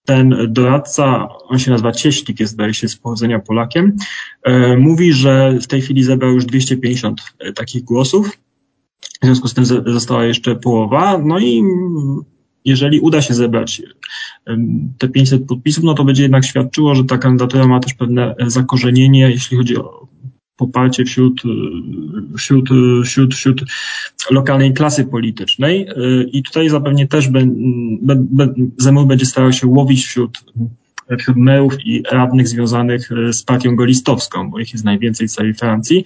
ten 0.07 0.35
doradca, 0.47 1.27
on 1.47 1.59
się 1.59 1.71
nazywa 1.71 1.91
Cieślik, 1.91 2.39
jest 2.39 2.53
zdaje 2.53 2.73
się 2.73 2.87
z 2.87 2.95
pochodzenia 2.95 3.39
Polakiem, 3.39 3.97
e, 4.43 4.77
mówi, 4.77 5.13
że 5.13 5.57
w 5.61 5.67
tej 5.67 5.81
chwili 5.81 6.03
zebrał 6.03 6.31
już 6.31 6.45
250 6.45 7.21
e, 7.39 7.53
takich 7.53 7.83
głosów. 7.83 8.37
W 9.21 9.25
związku 9.25 9.47
z 9.47 9.53
tym 9.53 9.65
została 9.65 10.25
jeszcze 10.25 10.55
połowa. 10.55 11.17
No 11.17 11.39
i 11.39 11.63
jeżeli 12.65 12.99
uda 12.99 13.21
się 13.21 13.33
zebrać 13.33 13.81
te 14.97 15.09
500 15.09 15.45
podpisów, 15.45 15.83
no 15.83 15.93
to 15.93 16.03
będzie 16.03 16.23
jednak 16.23 16.45
świadczyło, 16.45 16.95
że 16.95 17.03
ta 17.03 17.17
kandydatura 17.17 17.67
ma 17.67 17.79
też 17.79 17.93
pewne 17.93 18.35
zakorzenienie, 18.47 19.29
jeśli 19.29 19.57
chodzi 19.57 19.77
o 19.77 20.07
poparcie 20.57 21.05
wśród, 21.05 21.41
wśród, 22.37 22.69
wśród, 23.05 23.35
wśród 23.35 23.65
lokalnej 24.31 24.73
klasy 24.73 25.05
politycznej 25.05 25.87
i 26.31 26.43
tutaj 26.43 26.69
zapewne 26.69 27.07
też 27.07 27.27
be, 27.27 27.43
be, 28.15 28.53
Zemur 28.77 29.07
będzie 29.07 29.25
starał 29.25 29.53
się 29.53 29.67
łowić 29.67 30.05
wśród 30.05 30.43
wśród 31.19 31.37
merów 31.37 31.85
i 31.85 32.03
radnych 32.11 32.47
związanych 32.47 33.11
e, 33.11 33.33
z 33.33 33.43
partią 33.43 33.75
golistowską, 33.75 34.49
bo 34.49 34.59
ich 34.59 34.73
jest 34.73 34.85
najwięcej 34.85 35.27
w 35.27 35.31
całej 35.31 35.53
Francji. 35.53 36.03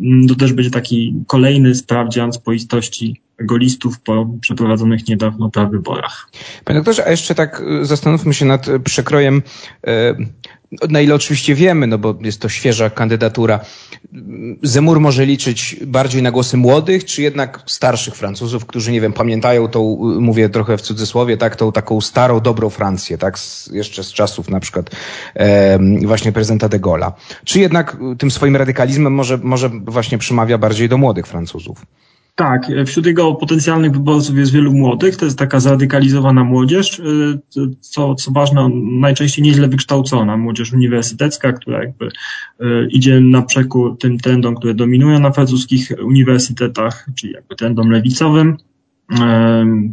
Mm, 0.00 0.28
to 0.28 0.34
też 0.34 0.52
będzie 0.52 0.70
taki 0.70 1.14
kolejny 1.26 1.74
sprawdzian 1.74 2.32
spoistości 2.32 3.20
golistów 3.40 4.00
po 4.00 4.26
przeprowadzonych 4.40 5.08
niedawno 5.08 5.50
wyborach. 5.70 6.28
Panie 6.64 6.78
doktorze, 6.78 7.06
a 7.06 7.10
jeszcze 7.10 7.34
tak 7.34 7.62
e, 7.82 7.84
zastanówmy 7.84 8.34
się 8.34 8.44
nad 8.44 8.66
przekrojem 8.84 9.42
e, 9.86 10.14
na 10.88 11.00
ile 11.00 11.14
oczywiście 11.14 11.54
wiemy, 11.54 11.86
no 11.86 11.98
bo 11.98 12.14
jest 12.20 12.40
to 12.40 12.48
świeża 12.48 12.90
kandydatura, 12.90 13.60
Zemur 14.62 15.00
może 15.00 15.26
liczyć 15.26 15.76
bardziej 15.86 16.22
na 16.22 16.30
głosy 16.30 16.56
młodych, 16.56 17.04
czy 17.04 17.22
jednak 17.22 17.62
starszych 17.66 18.14
Francuzów, 18.14 18.66
którzy, 18.66 18.92
nie 18.92 19.00
wiem, 19.00 19.12
pamiętają 19.12 19.68
tą, 19.68 19.96
mówię 20.20 20.48
trochę 20.48 20.76
w 20.76 20.80
cudzysłowie, 20.80 21.36
tak, 21.36 21.56
tą 21.56 21.72
taką 21.72 22.00
starą, 22.00 22.40
dobrą 22.40 22.70
Francję, 22.70 23.18
tak, 23.18 23.38
z, 23.38 23.70
jeszcze 23.72 24.04
z 24.04 24.12
czasów 24.12 24.48
na 24.48 24.60
przykład 24.60 24.90
e, 25.34 25.78
właśnie 26.06 26.32
prezydenta 26.32 26.68
de 26.68 26.78
Gaulle'a. 26.78 27.12
Czy 27.44 27.60
jednak 27.60 27.96
tym 28.18 28.30
swoim 28.30 28.56
radykalizmem 28.56 29.12
może, 29.12 29.38
może 29.38 29.68
właśnie 29.68 30.18
przemawia 30.18 30.58
bardziej 30.58 30.88
do 30.88 30.98
młodych 30.98 31.26
Francuzów? 31.26 31.86
Tak, 32.34 32.66
wśród 32.86 33.06
jego 33.06 33.34
potencjalnych 33.34 33.92
wyborców 33.92 34.36
jest 34.36 34.52
wielu 34.52 34.72
młodych, 34.72 35.16
to 35.16 35.24
jest 35.24 35.38
taka 35.38 35.60
zradykalizowana 35.60 36.44
młodzież, 36.44 36.98
y, 36.98 37.40
co, 37.80 38.14
co 38.14 38.30
ważne, 38.30 38.68
najczęściej 39.00 39.44
nieźle 39.44 39.68
wykształcona, 39.68 40.36
młodzież 40.36 40.72
uniwersytecka, 40.72 41.52
która 41.52 41.82
jakby 41.84 42.06
y, 42.06 42.88
idzie 42.90 43.20
na 43.20 43.42
przekór 43.42 43.98
tym 43.98 44.18
trendom, 44.18 44.54
które 44.54 44.74
dominują 44.74 45.18
na 45.18 45.32
francuskich 45.32 45.92
uniwersytetach, 46.04 47.06
czyli 47.14 47.32
jakby 47.32 47.56
trendom 47.56 47.90
lewicowym, 47.90 48.56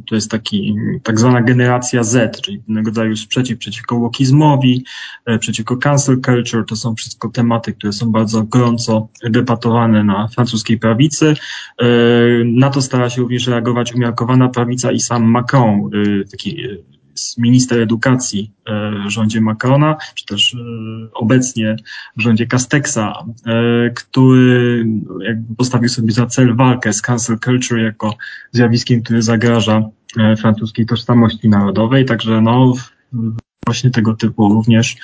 to 0.07 0.15
jest 0.15 0.31
taki, 0.31 0.75
tak 1.03 1.19
zwana 1.19 1.41
generacja 1.41 2.03
Z, 2.03 2.41
czyli 2.41 2.59
pewnego 2.59 2.89
rodzaju 2.89 3.15
sprzeciw 3.15 3.59
przeciwko 3.59 3.95
łokizmowi, 3.95 4.85
e, 5.25 5.39
przeciwko 5.39 5.77
cancel 5.77 6.21
culture. 6.21 6.65
To 6.65 6.75
są 6.75 6.95
wszystko 6.95 7.29
tematy, 7.29 7.73
które 7.73 7.93
są 7.93 8.11
bardzo 8.11 8.43
gorąco 8.43 9.07
debatowane 9.23 10.03
na 10.03 10.27
francuskiej 10.27 10.79
prawicy. 10.79 11.33
E, 11.81 11.85
na 12.45 12.69
to 12.69 12.81
stara 12.81 13.09
się 13.09 13.21
również 13.21 13.47
reagować 13.47 13.93
umiarkowana 13.93 14.49
prawica 14.49 14.91
i 14.91 14.99
sam 14.99 15.23
Macron, 15.23 15.89
e, 15.93 16.25
taki 16.31 16.63
minister 17.37 17.81
edukacji 17.81 18.51
e, 18.65 18.91
w 19.07 19.09
rządzie 19.09 19.41
Macrona, 19.41 19.97
czy 20.15 20.25
też 20.25 20.53
e, 20.53 20.57
obecnie 21.13 21.75
w 22.17 22.21
rządzie 22.21 22.47
Castexa, 22.47 22.97
e, 22.97 23.89
który 23.95 24.85
jakby 25.21 25.55
postawił 25.55 25.89
sobie 25.89 26.11
za 26.11 26.25
cel 26.25 26.55
walkę 26.55 26.93
z 26.93 27.01
cancel 27.01 27.39
culture 27.39 27.79
jako 27.79 28.15
zjawiskiem, 28.51 29.01
które 29.01 29.21
zagraża 29.21 29.89
francuskiej 30.37 30.85
tożsamości 30.85 31.49
narodowej. 31.49 32.05
Także 32.05 32.41
no, 32.41 32.73
właśnie 33.69 33.89
tego 33.91 34.13
typu 34.13 34.53
również 34.53 34.97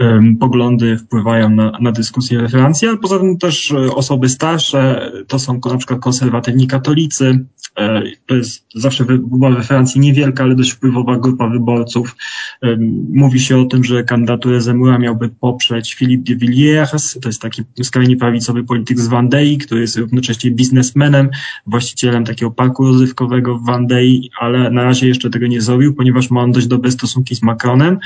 um, 0.00 0.36
poglądy 0.36 0.98
wpływają 0.98 1.50
na, 1.50 1.78
na 1.80 1.92
dyskusję 1.92 2.38
we 2.38 2.48
Francji, 2.48 2.88
ale 2.88 2.98
poza 2.98 3.18
tym 3.18 3.38
też 3.38 3.74
osoby 3.94 4.28
starsze, 4.28 5.12
to 5.26 5.38
są 5.38 5.60
na 5.70 5.76
przykład 5.76 6.00
konserwatywni 6.00 6.66
katolicy, 6.66 7.44
E, 7.78 8.02
to 8.26 8.34
jest 8.34 8.66
zawsze 8.74 9.04
była 9.04 9.50
we 9.50 9.62
Francji 9.62 10.00
niewielka, 10.00 10.44
ale 10.44 10.54
dość 10.54 10.70
wpływowa 10.70 11.18
grupa 11.18 11.48
wyborców. 11.48 12.16
E, 12.62 12.76
mówi 13.12 13.40
się 13.40 13.58
o 13.58 13.64
tym, 13.64 13.84
że 13.84 14.04
kandydaturę 14.04 14.60
Zemura 14.60 14.98
miałby 14.98 15.28
poprzeć 15.28 15.94
Philippe 15.94 16.32
de 16.32 16.38
Villiers, 16.38 17.18
to 17.20 17.28
jest 17.28 17.42
taki 17.42 17.62
skrajnie 17.82 18.16
prawicowy 18.16 18.64
polityk 18.64 19.00
z 19.00 19.08
Vendée, 19.08 19.58
który 19.58 19.80
jest 19.80 19.96
równocześnie 19.96 20.50
biznesmenem, 20.50 21.30
właścicielem 21.66 22.24
takiego 22.24 22.50
parku 22.50 22.86
rozrywkowego 22.86 23.58
w 23.58 23.66
Vendée, 23.66 24.20
ale 24.40 24.70
na 24.70 24.84
razie 24.84 25.08
jeszcze 25.08 25.30
tego 25.30 25.46
nie 25.46 25.60
zrobił, 25.60 25.94
ponieważ 25.94 26.30
ma 26.30 26.40
on 26.40 26.52
dość 26.52 26.66
dobre 26.66 26.90
stosunki 26.90 27.36
z 27.36 27.42
Macronem, 27.42 27.94
e, 27.94 27.98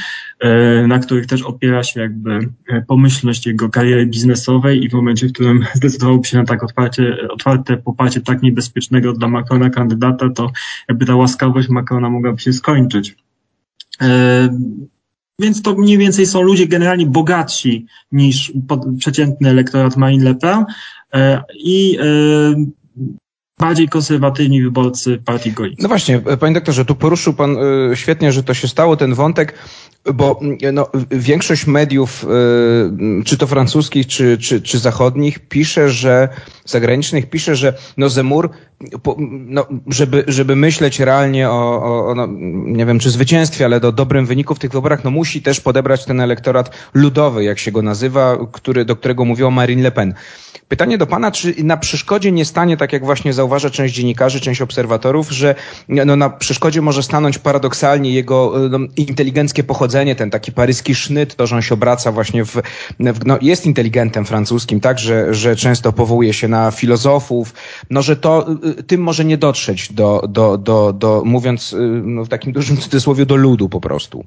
na 0.89 0.99
których 0.99 1.27
też 1.27 1.43
opiera 1.43 1.83
się 1.83 2.01
jakby 2.01 2.49
pomyślność 2.87 3.47
jego 3.47 3.69
kariery 3.69 4.07
biznesowej 4.07 4.85
i 4.85 4.89
w 4.89 4.93
momencie, 4.93 5.27
w 5.27 5.33
którym 5.33 5.65
zdecydowałby 5.75 6.29
się 6.29 6.39
na 6.39 6.45
tak 6.45 6.65
otwarcie, 6.65 7.29
otwarte 7.31 7.77
poparcie 7.77 8.21
tak 8.21 8.43
niebezpiecznego 8.43 9.13
dla 9.13 9.29
Macrona, 9.29 9.65
na 9.65 9.71
kandydata, 9.71 10.31
to 10.31 10.51
jakby 10.89 11.07
ta 11.07 11.17
łaskawość 11.17 11.69
Macrona 11.69 12.11
mogłaby 12.11 12.41
się 12.41 12.53
skończyć. 12.53 13.17
E, 14.01 14.49
więc 15.41 15.63
to 15.63 15.75
mniej 15.75 15.99
więcej 15.99 16.27
są 16.27 16.43
ludzie 16.43 16.67
generalnie 16.67 17.07
bogatsi 17.07 17.87
niż 18.13 18.53
przeciętny 18.99 19.49
elektorat 19.49 19.97
Marine 19.97 20.25
Le 20.25 20.35
Pen 20.35 20.65
e, 21.15 21.43
i 21.55 21.99
e, 22.01 22.05
bardziej 23.59 23.89
konserwatywni 23.89 24.63
wyborcy 24.63 25.19
partii 25.25 25.53
Goli. 25.53 25.77
No 25.81 25.89
właśnie, 25.89 26.21
panie 26.41 26.55
doktorze, 26.55 26.85
tu 26.85 26.95
poruszył 26.95 27.35
pan 27.35 27.57
świetnie, 27.95 28.33
że 28.33 28.43
to 28.43 28.55
się 28.55 28.69
stało, 28.69 28.97
ten 28.97 29.15
wątek, 29.15 29.55
bo 30.15 30.41
no, 30.73 30.89
większość 31.11 31.67
mediów, 31.67 32.27
czy 33.25 33.39
to 33.39 33.47
francuskich, 33.47 34.07
czy, 34.07 34.39
czy, 34.39 34.63
czy 34.63 34.79
zachodnich, 34.79 35.39
pisze, 35.39 35.91
że 35.91 36.29
zagranicznych, 36.65 37.31
pisze, 37.31 37.57
że 37.57 37.75
no 37.97 38.09
Zemur 38.09 38.51
no, 39.47 39.66
żeby, 39.87 40.25
żeby 40.28 40.57
myśleć 40.57 41.00
realnie 41.00 41.50
o, 41.50 41.83
o, 41.83 42.07
o 42.07 42.14
no, 42.14 42.28
nie 42.66 42.87
wiem 42.87 42.99
czy 42.99 43.11
zwycięstwie, 43.11 43.64
ale 43.64 43.81
do 43.81 43.93
dobrym 43.93 44.26
wyniku 44.26 44.54
w 44.54 44.59
tych 44.59 44.73
wyborach, 44.73 45.04
no 45.04 45.11
musi 45.11 45.43
też 45.43 45.61
podebrać 45.61 46.04
ten 46.04 46.21
elektorat 46.21 46.71
ludowy, 46.95 47.45
jak 47.45 47.59
się 47.59 47.73
go 47.73 47.83
nazywa, 47.83 48.38
który, 48.52 48.85
do 48.85 48.97
którego 48.97 49.25
mówiła 49.25 49.50
Marine 49.50 49.83
Le 49.83 49.90
Pen. 49.90 50.14
Pytanie 50.69 50.99
do 50.99 51.07
pana, 51.07 51.31
czy 51.31 51.54
na 51.64 51.76
przeszkodzie 51.76 52.33
nie 52.33 52.45
stanie, 52.45 52.76
tak 52.76 52.93
jak 52.93 53.04
właśnie 53.04 53.33
zauważa 53.33 53.71
część 53.71 53.95
dziennikarzy, 53.95 54.40
część 54.40 54.62
obserwatorów, 54.62 55.31
że 55.31 55.54
no, 55.88 56.16
na 56.16 56.31
przeszkodzie 56.31 56.83
może 56.83 57.02
stanąć 57.02 57.38
paradoksalnie 57.38 58.11
jego 58.11 58.52
no, 58.71 58.78
inteligenckie 58.97 59.64
pochodzenie, 59.64 60.16
ten 60.16 60.31
taki 60.31 60.52
paryski 60.52 60.95
sznyt, 60.95 61.35
to, 61.35 61.47
że 61.47 61.57
on 61.57 61.62
się 61.62 61.75
obraca 61.75 62.12
właśnie 62.12 62.45
w, 62.45 62.57
w 63.00 63.26
no, 63.26 63.38
jest 63.43 63.66
inteligentem 63.66 64.25
francuskim, 64.25 64.81
tak, 64.81 64.99
że, 64.99 65.35
że 65.35 65.57
często 65.57 65.93
powołuje 65.93 66.33
się 66.33 66.49
na 66.49 66.71
filozofów, 66.71 67.54
no, 67.90 68.02
że 68.02 68.16
to 68.16 68.47
tym 68.87 69.00
może 69.00 69.25
nie 69.25 69.38
dotrzeć 69.38 69.92
do, 69.92 70.25
do, 70.28 70.59
do, 70.59 70.92
do 70.92 71.23
mówiąc 71.25 71.73
y, 71.73 72.02
no, 72.04 72.25
w 72.25 72.28
takim 72.28 72.52
dużym 72.52 72.76
cudzysłowie, 72.76 73.26
do 73.26 73.37
ludu 73.37 73.68
po 73.68 73.80
prostu. 73.80 74.25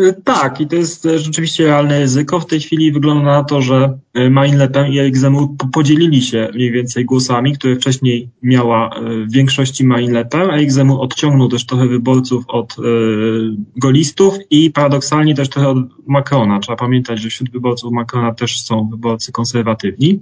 Y, 0.00 0.14
tak, 0.24 0.60
i 0.60 0.66
to 0.66 0.76
jest 0.76 1.08
rzeczywiście 1.16 1.66
realne 1.66 1.98
ryzyko. 1.98 2.40
W 2.40 2.46
tej 2.46 2.60
chwili 2.60 2.92
wygląda 2.92 3.24
na 3.24 3.44
to, 3.44 3.62
że 3.62 3.98
Marine 4.30 4.56
Le 4.56 4.68
Pen 4.68 4.92
i 4.92 4.98
Eric 4.98 5.16
Zemmour 5.16 5.48
podzielili 5.72 6.22
się 6.22 6.48
mniej 6.54 6.72
więcej 6.72 7.04
głosami, 7.04 7.52
które 7.52 7.76
wcześniej 7.76 8.30
miała 8.42 9.00
w 9.26 9.32
większości 9.32 9.84
Marine 9.84 10.12
Le 10.12 10.24
Pen. 10.24 10.50
Eric 10.50 10.72
Zemmour 10.72 11.00
odciągnął 11.00 11.48
też 11.48 11.66
trochę 11.66 11.86
wyborców 11.86 12.44
od 12.48 12.76
golistów 13.76 14.34
i 14.50 14.70
paradoksalnie 14.70 15.34
też 15.34 15.48
trochę 15.48 15.68
od 15.68 15.78
Macrona. 16.06 16.60
Trzeba 16.60 16.76
pamiętać, 16.76 17.20
że 17.20 17.28
wśród 17.28 17.50
wyborców 17.50 17.92
Macrona 17.92 18.34
też 18.34 18.60
są 18.60 18.88
wyborcy 18.90 19.32
konserwatywni. 19.32 20.18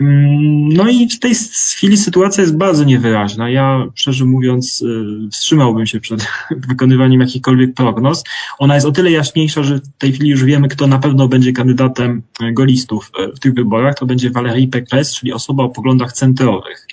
Mm, 0.00 0.68
no 0.68 0.88
i 0.88 1.08
w 1.08 1.18
tej 1.18 1.34
chwili 1.74 1.96
sytuacja 1.96 2.40
jest 2.40 2.56
bardzo 2.56 2.84
niewyraźna. 2.84 3.50
Ja, 3.50 3.86
szczerze 3.94 4.24
mówiąc, 4.24 4.82
y, 4.82 5.30
wstrzymałbym 5.32 5.86
się 5.86 6.00
przed 6.00 6.26
wykonywaniem 6.68 7.20
jakichkolwiek 7.20 7.74
prognoz. 7.74 8.24
Ona 8.58 8.74
jest 8.74 8.86
o 8.86 8.92
tyle 8.92 9.10
jaśniejsza, 9.10 9.62
że 9.62 9.78
w 9.78 9.88
tej 9.98 10.12
chwili 10.12 10.30
już 10.30 10.44
wiemy, 10.44 10.68
kto 10.68 10.86
na 10.86 10.98
pewno 10.98 11.28
będzie 11.28 11.52
kandydatem 11.52 12.22
y, 12.42 12.52
golistów 12.52 13.10
y, 13.20 13.36
w 13.36 13.38
tych 13.38 13.54
wyborach. 13.54 13.94
To 13.98 14.06
będzie 14.06 14.30
Valérie 14.30 14.68
Pécresse, 14.68 15.14
czyli 15.14 15.32
osoba 15.32 15.64
o 15.64 15.68
poglądach 15.68 16.12
centrowych. 16.12 16.86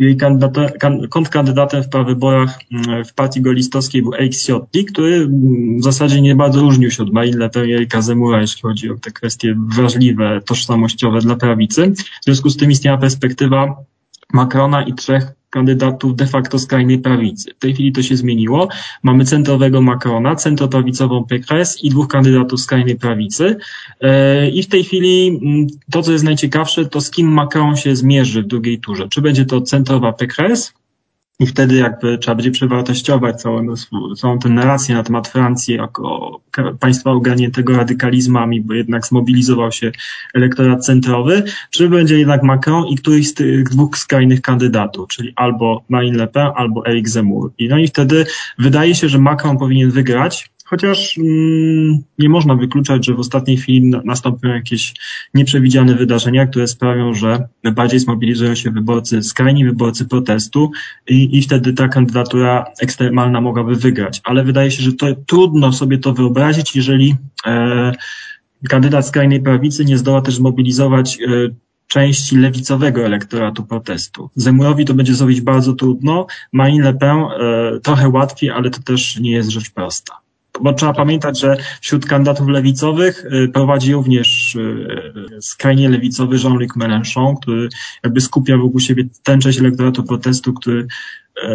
Jej 0.00 0.16
kontrkandydatem 1.10 1.82
w 1.82 1.88
prawyborach 1.88 2.58
mm, 2.72 3.04
w 3.04 3.14
partii 3.14 3.40
golistowskiej 3.40 4.02
był 4.02 4.14
Eric 4.14 4.42
Ciotti, 4.42 4.84
który 4.84 5.14
mm, 5.14 5.78
w 5.78 5.84
zasadzie 5.84 6.22
nie 6.22 6.34
bardzo 6.34 6.60
różnił 6.60 6.90
się 6.90 7.02
od 7.02 7.12
Marine 7.12 7.38
Le 7.38 7.50
Pen 7.50 7.68
i 7.68 7.72
Erika 7.72 8.02
Zemura, 8.02 8.40
jeśli 8.40 8.62
chodzi 8.62 8.90
o 8.90 8.96
te 8.96 9.10
kwestie 9.10 9.56
wrażliwe, 9.76 10.40
tożsamościowe 10.46 11.20
dla 11.20 11.36
prawicy. 11.36 11.92
W 12.20 12.24
związku 12.24 12.50
z 12.50 12.56
tym 12.56 12.70
istniała 12.70 12.98
perspektywa 12.98 13.76
Macrona 14.32 14.82
i 14.82 14.94
trzech 14.94 15.32
kandydatów 15.50 16.16
de 16.16 16.26
facto 16.26 16.58
skrajnej 16.58 16.98
prawicy. 16.98 17.54
W 17.54 17.58
tej 17.58 17.74
chwili 17.74 17.92
to 17.92 18.02
się 18.02 18.16
zmieniło. 18.16 18.68
Mamy 19.02 19.24
centrowego 19.24 19.82
Macrona, 19.82 20.36
centroprawicową 20.36 21.24
Pécresse 21.24 21.80
i 21.82 21.90
dwóch 21.90 22.08
kandydatów 22.08 22.60
skrajnej 22.60 22.96
prawicy. 22.96 23.56
E, 24.00 24.48
I 24.48 24.62
w 24.62 24.68
tej 24.68 24.84
chwili 24.84 25.28
mm, 25.28 25.66
to, 25.90 26.02
co 26.02 26.12
jest 26.12 26.24
najciekawsze, 26.24 26.86
to 26.86 27.00
z 27.00 27.10
kim 27.10 27.28
Macron 27.28 27.76
się 27.76 27.96
zmierzy 27.96 28.42
w 28.42 28.46
drugiej 28.46 28.80
turze. 28.80 29.08
Czy 29.08 29.20
będzie 29.20 29.44
to 29.44 29.60
centrowa 29.60 30.12
Pécresse, 30.12 30.72
I 31.40 31.46
wtedy 31.46 31.76
jakby 31.76 32.18
trzeba 32.18 32.34
będzie 32.34 32.50
przewartościować 32.50 33.42
całą, 33.42 33.74
całą 34.16 34.38
tę 34.38 34.48
narrację 34.48 34.94
na 34.94 35.02
temat 35.02 35.28
Francji 35.28 35.74
jako 35.74 36.40
państwa 36.80 37.10
ogarniętego 37.10 37.76
radykalizmami, 37.76 38.60
bo 38.60 38.74
jednak 38.74 39.06
zmobilizował 39.06 39.72
się 39.72 39.92
elektorat 40.34 40.86
centrowy, 40.86 41.42
czy 41.70 41.88
będzie 41.88 42.18
jednak 42.18 42.42
Macron 42.42 42.86
i 42.86 42.96
któryś 42.96 43.28
z 43.28 43.34
tych 43.34 43.68
dwóch 43.68 43.98
skrajnych 43.98 44.40
kandydatów, 44.40 45.08
czyli 45.08 45.32
albo 45.36 45.84
Marine 45.88 46.18
Le 46.18 46.26
Pen, 46.26 46.48
albo 46.56 46.86
Eric 46.86 47.08
Zemmour. 47.08 47.50
I 47.58 47.68
no 47.68 47.78
i 47.78 47.88
wtedy 47.88 48.26
wydaje 48.58 48.94
się, 48.94 49.08
że 49.08 49.18
Macron 49.18 49.58
powinien 49.58 49.90
wygrać, 49.90 50.50
chociaż 50.70 51.18
mm, 51.18 51.98
nie 52.18 52.28
można 52.28 52.54
wykluczać, 52.54 53.06
że 53.06 53.14
w 53.14 53.18
ostatniej 53.18 53.56
chwili 53.56 53.92
nastąpią 54.04 54.48
jakieś 54.48 54.94
nieprzewidziane 55.34 55.94
wydarzenia, 55.94 56.46
które 56.46 56.66
sprawią, 56.66 57.14
że 57.14 57.48
bardziej 57.72 58.00
zmobilizują 58.00 58.54
się 58.54 58.70
wyborcy, 58.70 59.22
skrajni 59.22 59.64
wyborcy 59.64 60.04
protestu 60.04 60.70
i, 61.08 61.38
i 61.38 61.42
wtedy 61.42 61.72
ta 61.72 61.88
kandydatura 61.88 62.64
ekstremalna 62.80 63.40
mogłaby 63.40 63.74
wygrać. 63.74 64.20
Ale 64.24 64.44
wydaje 64.44 64.70
się, 64.70 64.82
że 64.82 64.92
to 64.92 65.06
trudno 65.26 65.72
sobie 65.72 65.98
to 65.98 66.12
wyobrazić, 66.12 66.76
jeżeli 66.76 67.14
e, 67.46 67.92
kandydat 68.68 69.06
skrajnej 69.06 69.42
prawicy 69.42 69.84
nie 69.84 69.98
zdoła 69.98 70.20
też 70.20 70.34
zmobilizować 70.34 71.18
e, 71.20 71.26
części 71.86 72.36
lewicowego 72.36 73.04
elektoratu 73.04 73.64
protestu. 73.64 74.30
Zemurowi 74.36 74.84
to 74.84 74.94
będzie 74.94 75.14
zrobić 75.14 75.40
bardzo 75.40 75.72
trudno, 75.72 76.26
Marine 76.52 76.84
Le 76.84 76.94
Pen 76.94 77.18
e, 77.18 77.80
trochę 77.80 78.08
łatwiej, 78.08 78.50
ale 78.50 78.70
to 78.70 78.82
też 78.82 79.20
nie 79.20 79.30
jest 79.30 79.50
rzecz 79.50 79.70
prosta 79.70 80.29
bo 80.62 80.72
trzeba 80.72 80.92
pamiętać, 80.92 81.40
że 81.40 81.56
wśród 81.80 82.06
kandydatów 82.06 82.48
lewicowych 82.48 83.24
y, 83.24 83.48
prowadzi 83.48 83.92
również 83.92 84.54
y, 84.54 85.38
skrajnie 85.40 85.88
lewicowy 85.88 86.36
Jean-Luc 86.36 86.76
Mélenchon, 86.76 87.34
który 87.42 87.68
jakby 88.04 88.20
skupia 88.20 88.56
wokół 88.58 88.80
siebie 88.80 89.04
tę 89.22 89.38
część 89.38 89.58
elektoratu 89.58 90.02
protestu, 90.02 90.52
który, 90.52 90.86
y, 91.44 91.48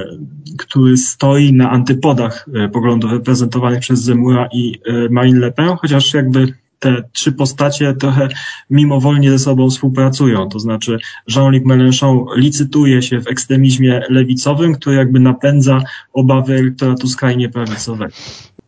który 0.57 0.97
stoi 0.97 1.53
na 1.53 1.71
antypodach 1.71 2.45
poglądów 2.73 3.11
reprezentowanych 3.11 3.79
przez 3.79 4.01
Zemura 4.01 4.47
i 4.53 4.79
Marine 5.09 5.39
Le 5.39 5.51
Pen, 5.51 5.77
chociaż 5.81 6.13
jakby 6.13 6.53
te 6.79 7.03
trzy 7.11 7.31
postacie 7.31 7.93
trochę 7.93 8.27
mimowolnie 8.69 9.31
ze 9.31 9.39
sobą 9.39 9.69
współpracują. 9.69 10.49
To 10.49 10.59
znaczy 10.59 10.97
Jean-Luc 11.35 11.63
Mélenchon 11.63 12.25
licytuje 12.35 13.01
się 13.01 13.21
w 13.21 13.27
ekstremizmie 13.27 14.01
lewicowym, 14.09 14.75
który 14.75 14.95
jakby 14.95 15.19
napędza 15.19 15.81
obawy 16.13 16.53
elektoratu 16.53 17.07
skrajnie 17.07 17.49
prawicowego. 17.49 18.13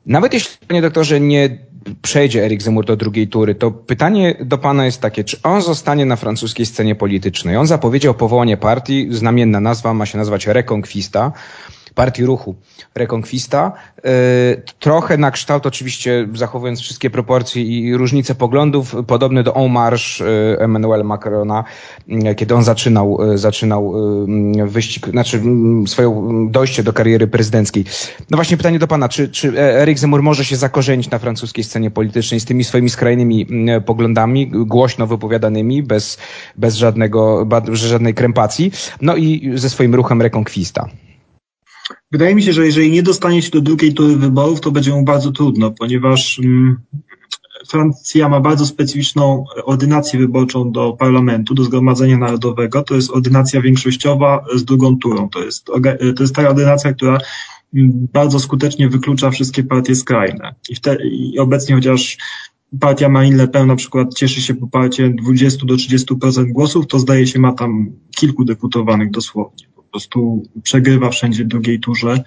Nawet 0.07 0.33
jeśli, 0.33 0.67
panie 0.67 0.81
doktorze, 0.81 1.19
nie 1.19 1.57
przejdzie 2.01 2.45
Erik 2.45 2.61
Zemur 2.61 2.85
do 2.85 2.95
drugiej 2.95 3.27
tury, 3.27 3.55
to 3.55 3.71
pytanie 3.71 4.35
do 4.45 4.57
pana 4.57 4.85
jest 4.85 5.01
takie, 5.01 5.23
czy 5.23 5.41
on 5.43 5.61
zostanie 5.61 6.05
na 6.05 6.15
francuskiej 6.15 6.65
scenie 6.65 6.95
politycznej? 6.95 7.57
On 7.57 7.67
zapowiedział 7.67 8.13
powołanie 8.13 8.57
partii, 8.57 9.07
znamienna 9.11 9.59
nazwa 9.59 9.93
ma 9.93 10.05
się 10.05 10.17
nazywać 10.17 10.47
Reconquista 10.47 11.31
partii 11.97 12.25
ruchu 12.25 12.55
Reconquista. 12.95 13.71
E, 13.97 14.11
trochę 14.79 15.17
na 15.17 15.31
kształt 15.31 15.65
oczywiście, 15.65 16.27
zachowując 16.33 16.79
wszystkie 16.81 17.09
proporcje 17.09 17.63
i 17.63 17.97
różnice 17.97 18.35
poglądów, 18.35 18.95
podobny 19.07 19.43
do 19.43 19.55
En 19.55 19.71
Marche 19.71 20.25
e, 20.25 20.59
Emmanuel 20.59 21.03
Macrona, 21.03 21.63
e, 22.09 22.35
kiedy 22.35 22.55
on 22.55 22.63
zaczynał, 22.63 23.17
zaczynał 23.35 23.93
wyścig, 24.65 25.07
znaczy 25.07 25.41
swoją 25.87 26.11
dojście 26.51 26.83
do 26.83 26.93
kariery 26.93 27.27
prezydenckiej. 27.27 27.85
No 28.29 28.37
właśnie 28.37 28.57
pytanie 28.57 28.79
do 28.79 28.87
pana, 28.87 29.09
czy, 29.09 29.29
czy 29.29 29.59
Erik 29.59 29.99
Zemmour 29.99 30.23
może 30.23 30.45
się 30.45 30.55
zakorzenić 30.55 31.09
na 31.09 31.19
francuskiej 31.19 31.63
scenie 31.63 31.91
politycznej 31.91 32.39
z 32.39 32.45
tymi 32.45 32.63
swoimi 32.63 32.89
skrajnymi 32.89 33.47
poglądami, 33.85 34.47
głośno 34.47 35.07
wypowiadanymi, 35.07 35.83
bez, 35.83 36.17
bez 36.55 36.75
żadnego, 36.75 37.47
żadnej 37.71 38.13
krępacji, 38.13 38.71
no 39.01 39.15
i 39.15 39.51
ze 39.55 39.69
swoim 39.69 39.95
ruchem 39.95 40.21
Reconquista? 40.21 40.89
Wydaje 42.11 42.35
mi 42.35 42.43
się, 42.43 42.53
że 42.53 42.65
jeżeli 42.65 42.91
nie 42.91 43.03
dostanie 43.03 43.41
się 43.41 43.49
do 43.51 43.61
drugiej 43.61 43.93
tury 43.93 44.15
wyborów, 44.15 44.61
to 44.61 44.71
będzie 44.71 44.91
mu 44.91 45.03
bardzo 45.03 45.31
trudno, 45.31 45.71
ponieważ 45.71 46.39
mm, 46.39 46.77
Francja 47.67 48.29
ma 48.29 48.39
bardzo 48.39 48.65
specyficzną 48.65 49.45
ordynację 49.63 50.19
wyborczą 50.19 50.71
do 50.71 50.93
parlamentu, 50.93 51.53
do 51.53 51.63
Zgromadzenia 51.63 52.17
Narodowego. 52.17 52.83
To 52.83 52.95
jest 52.95 53.11
ordynacja 53.11 53.61
większościowa 53.61 54.45
z 54.55 54.65
drugą 54.65 54.97
turą. 54.97 55.29
To 55.29 55.43
jest, 55.43 55.65
to 56.15 56.23
jest 56.23 56.35
ta 56.35 56.49
ordynacja, 56.49 56.93
która 56.93 57.17
mm, 57.75 58.07
bardzo 58.13 58.39
skutecznie 58.39 58.89
wyklucza 58.89 59.31
wszystkie 59.31 59.63
partie 59.63 59.95
skrajne. 59.95 60.55
I, 60.69 60.75
wte, 60.75 60.97
i 61.05 61.39
obecnie 61.39 61.75
chociaż 61.75 62.17
partia 62.79 63.09
Marine 63.09 63.37
Le 63.37 63.47
Pen 63.47 63.67
na 63.67 63.75
przykład 63.75 64.13
cieszy 64.13 64.41
się 64.41 64.55
poparciem 64.55 65.15
20 65.15 65.65
do 65.65 65.75
30% 65.75 66.51
głosów, 66.51 66.87
to 66.87 66.99
zdaje 66.99 67.27
się 67.27 67.39
ma 67.39 67.53
tam 67.53 67.91
kilku 68.15 68.45
deputowanych 68.45 69.11
dosłownie 69.11 69.66
prostu 69.91 70.43
przegrywa 70.63 71.09
wszędzie 71.09 71.43
w 71.43 71.47
drugiej 71.47 71.79
turze. 71.79 72.23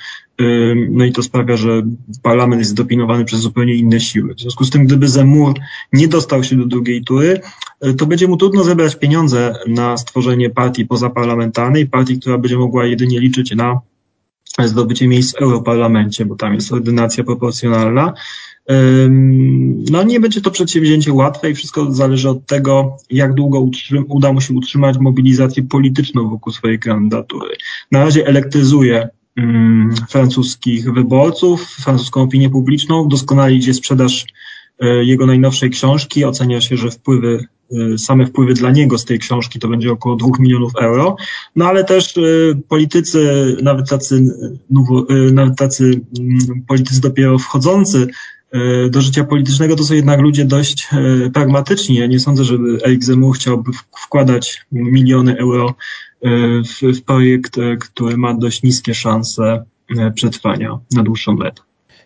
No 0.90 1.04
i 1.04 1.12
to 1.12 1.22
sprawia, 1.22 1.56
że 1.56 1.82
parlament 2.22 2.60
jest 2.60 2.70
zdopinowany 2.70 3.24
przez 3.24 3.40
zupełnie 3.40 3.74
inne 3.74 4.00
siły. 4.00 4.34
W 4.34 4.40
związku 4.40 4.64
z 4.64 4.70
tym, 4.70 4.86
gdyby 4.86 5.08
Zemur 5.08 5.54
nie 5.92 6.08
dostał 6.08 6.44
się 6.44 6.56
do 6.56 6.66
drugiej 6.66 7.04
tury, 7.04 7.40
y, 7.86 7.94
to 7.94 8.06
będzie 8.06 8.28
mu 8.28 8.36
trudno 8.36 8.64
zebrać 8.64 8.96
pieniądze 8.96 9.54
na 9.66 9.96
stworzenie 9.96 10.50
partii 10.50 10.86
pozaparlamentarnej, 10.86 11.86
partii, 11.86 12.20
która 12.20 12.38
będzie 12.38 12.58
mogła 12.58 12.86
jedynie 12.86 13.20
liczyć 13.20 13.54
na 13.54 13.80
zdobycie 14.64 15.08
miejsc 15.08 15.32
w 15.32 15.42
Europarlamencie, 15.42 16.24
bo 16.24 16.36
tam 16.36 16.54
jest 16.54 16.72
ordynacja 16.72 17.24
proporcjonalna. 17.24 18.14
No 19.90 20.02
nie 20.02 20.20
będzie 20.20 20.40
to 20.40 20.50
przedsięwzięcie 20.50 21.12
łatwe 21.12 21.50
i 21.50 21.54
wszystko 21.54 21.92
zależy 21.92 22.28
od 22.28 22.46
tego, 22.46 22.96
jak 23.10 23.34
długo 23.34 23.66
uda 24.08 24.32
mu 24.32 24.40
się 24.40 24.54
utrzymać 24.54 24.98
mobilizację 24.98 25.62
polityczną 25.62 26.30
wokół 26.30 26.52
swojej 26.52 26.78
kandydatury. 26.78 27.56
Na 27.92 28.04
razie 28.04 28.26
elektryzuje 28.26 29.08
francuskich 30.08 30.92
wyborców, 30.92 31.68
francuską 31.68 32.22
opinię 32.22 32.50
publiczną, 32.50 33.08
doskonale 33.08 33.54
idzie 33.54 33.74
sprzedaż 33.74 34.26
e, 34.80 35.04
jego 35.04 35.26
najnowszej 35.26 35.70
książki. 35.70 36.24
Ocenia 36.24 36.60
się, 36.60 36.76
że 36.76 36.90
wpływy, 36.90 37.44
e, 37.94 37.98
same 37.98 38.26
wpływy 38.26 38.54
dla 38.54 38.70
niego 38.70 38.98
z 38.98 39.04
tej 39.04 39.18
książki 39.18 39.58
to 39.58 39.68
będzie 39.68 39.92
około 39.92 40.16
2 40.16 40.28
milionów 40.38 40.72
euro. 40.80 41.16
No 41.56 41.66
ale 41.66 41.84
też 41.84 42.18
e, 42.18 42.20
politycy, 42.68 43.56
nawet 43.62 43.88
tacy, 43.88 44.22
nawet 45.32 45.56
tacy 45.56 46.00
politycy 46.66 47.00
dopiero 47.00 47.38
wchodzący 47.38 48.06
do 48.90 49.00
życia 49.00 49.24
politycznego, 49.24 49.76
to 49.76 49.84
są 49.84 49.94
jednak 49.94 50.20
ludzie 50.20 50.44
dość 50.44 50.88
e, 50.92 51.30
pragmatyczni. 51.30 51.96
Ja 51.96 52.06
nie 52.06 52.20
sądzę, 52.20 52.44
żeby 52.44 52.78
Zemmour 53.00 53.36
chciałby 53.36 53.72
wkładać 54.04 54.64
miliony 54.72 55.38
euro 55.38 55.68
e, 55.68 56.28
w, 56.62 56.98
w 56.98 57.02
projekt, 57.02 57.56
który 57.80 58.16
ma 58.16 58.34
dość 58.34 58.62
niskie 58.62 58.94
szanse 58.94 59.64
przetrwania 60.14 60.78
na 60.92 61.02
dłuższą 61.02 61.34
metę. 61.34 61.62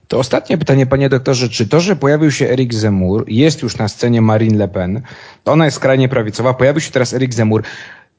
To 0.09 0.18
ostatnie 0.18 0.59
pytanie, 0.59 0.87
panie 0.87 1.09
doktorze, 1.09 1.48
czy 1.48 1.68
to, 1.68 1.80
że 1.80 1.96
pojawił 1.96 2.30
się 2.30 2.46
Erik 2.46 2.74
Zemmour, 2.74 3.24
jest 3.28 3.62
już 3.62 3.76
na 3.76 3.88
scenie 3.88 4.22
Marine 4.22 4.59
Le 4.59 4.68
Pen, 4.68 5.02
ona 5.44 5.64
jest 5.64 5.76
skrajnie 5.76 6.09
prawicowa, 6.09 6.54
pojawił 6.54 6.80
się 6.80 6.90
teraz 6.90 7.14
Erik 7.14 7.35
Zemmour, 7.35 7.62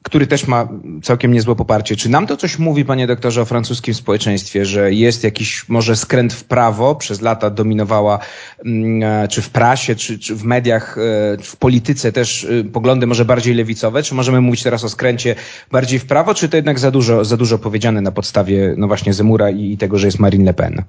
który 0.06 0.26
też 0.26 0.46
ma 0.46 0.68
całkiem 1.02 1.32
niezłe 1.32 1.56
poparcie. 1.56 1.96
Czy 1.96 2.08
nam 2.08 2.26
to 2.26 2.36
coś 2.36 2.58
mówi, 2.58 2.84
panie 2.84 3.06
doktorze, 3.06 3.42
o 3.42 3.44
francuskim 3.44 3.94
społeczeństwie, 3.94 4.64
że 4.64 4.92
jest 4.92 5.24
jakiś 5.24 5.68
może 5.68 5.96
skręt 5.96 6.32
w 6.32 6.44
prawo, 6.44 6.94
przez 6.94 7.20
lata 7.20 7.50
dominowała, 7.50 8.18
mm, 8.64 9.02
e, 9.02 9.28
czy 9.28 9.42
w 9.42 9.50
prasie, 9.50 9.94
czy, 9.94 10.18
czy 10.18 10.34
w 10.36 10.44
mediach, 10.44 10.98
e, 10.98 11.42
w 11.42 11.56
polityce 11.56 12.12
też 12.12 12.44
e, 12.44 12.64
poglądy 12.64 13.06
może 13.06 13.24
bardziej 13.24 13.54
lewicowe? 13.54 14.02
Czy 14.02 14.14
możemy 14.14 14.40
mówić 14.40 14.62
teraz 14.62 14.84
o 14.84 14.88
skręcie 14.88 15.34
bardziej 15.72 15.98
w 15.98 16.06
prawo, 16.06 16.34
czy 16.34 16.48
to 16.48 16.56
jednak 16.56 16.78
za 16.78 16.90
dużo, 16.90 17.24
za 17.24 17.36
dużo 17.36 17.58
powiedziane 17.58 18.00
na 18.00 18.12
podstawie, 18.12 18.74
no 18.78 18.86
właśnie, 18.86 19.14
Zemura 19.14 19.50
i, 19.50 19.72
i 19.72 19.78
tego, 19.78 19.98
że 19.98 20.06
jest 20.06 20.18
Marine 20.18 20.44
Le 20.44 20.54
Pen? 20.54 20.82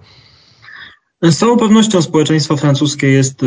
Z 1.22 1.38
całą 1.38 1.58
pewnością 1.58 2.02
społeczeństwo 2.02 2.58
francuskie 2.58 3.08
jest 3.08 3.42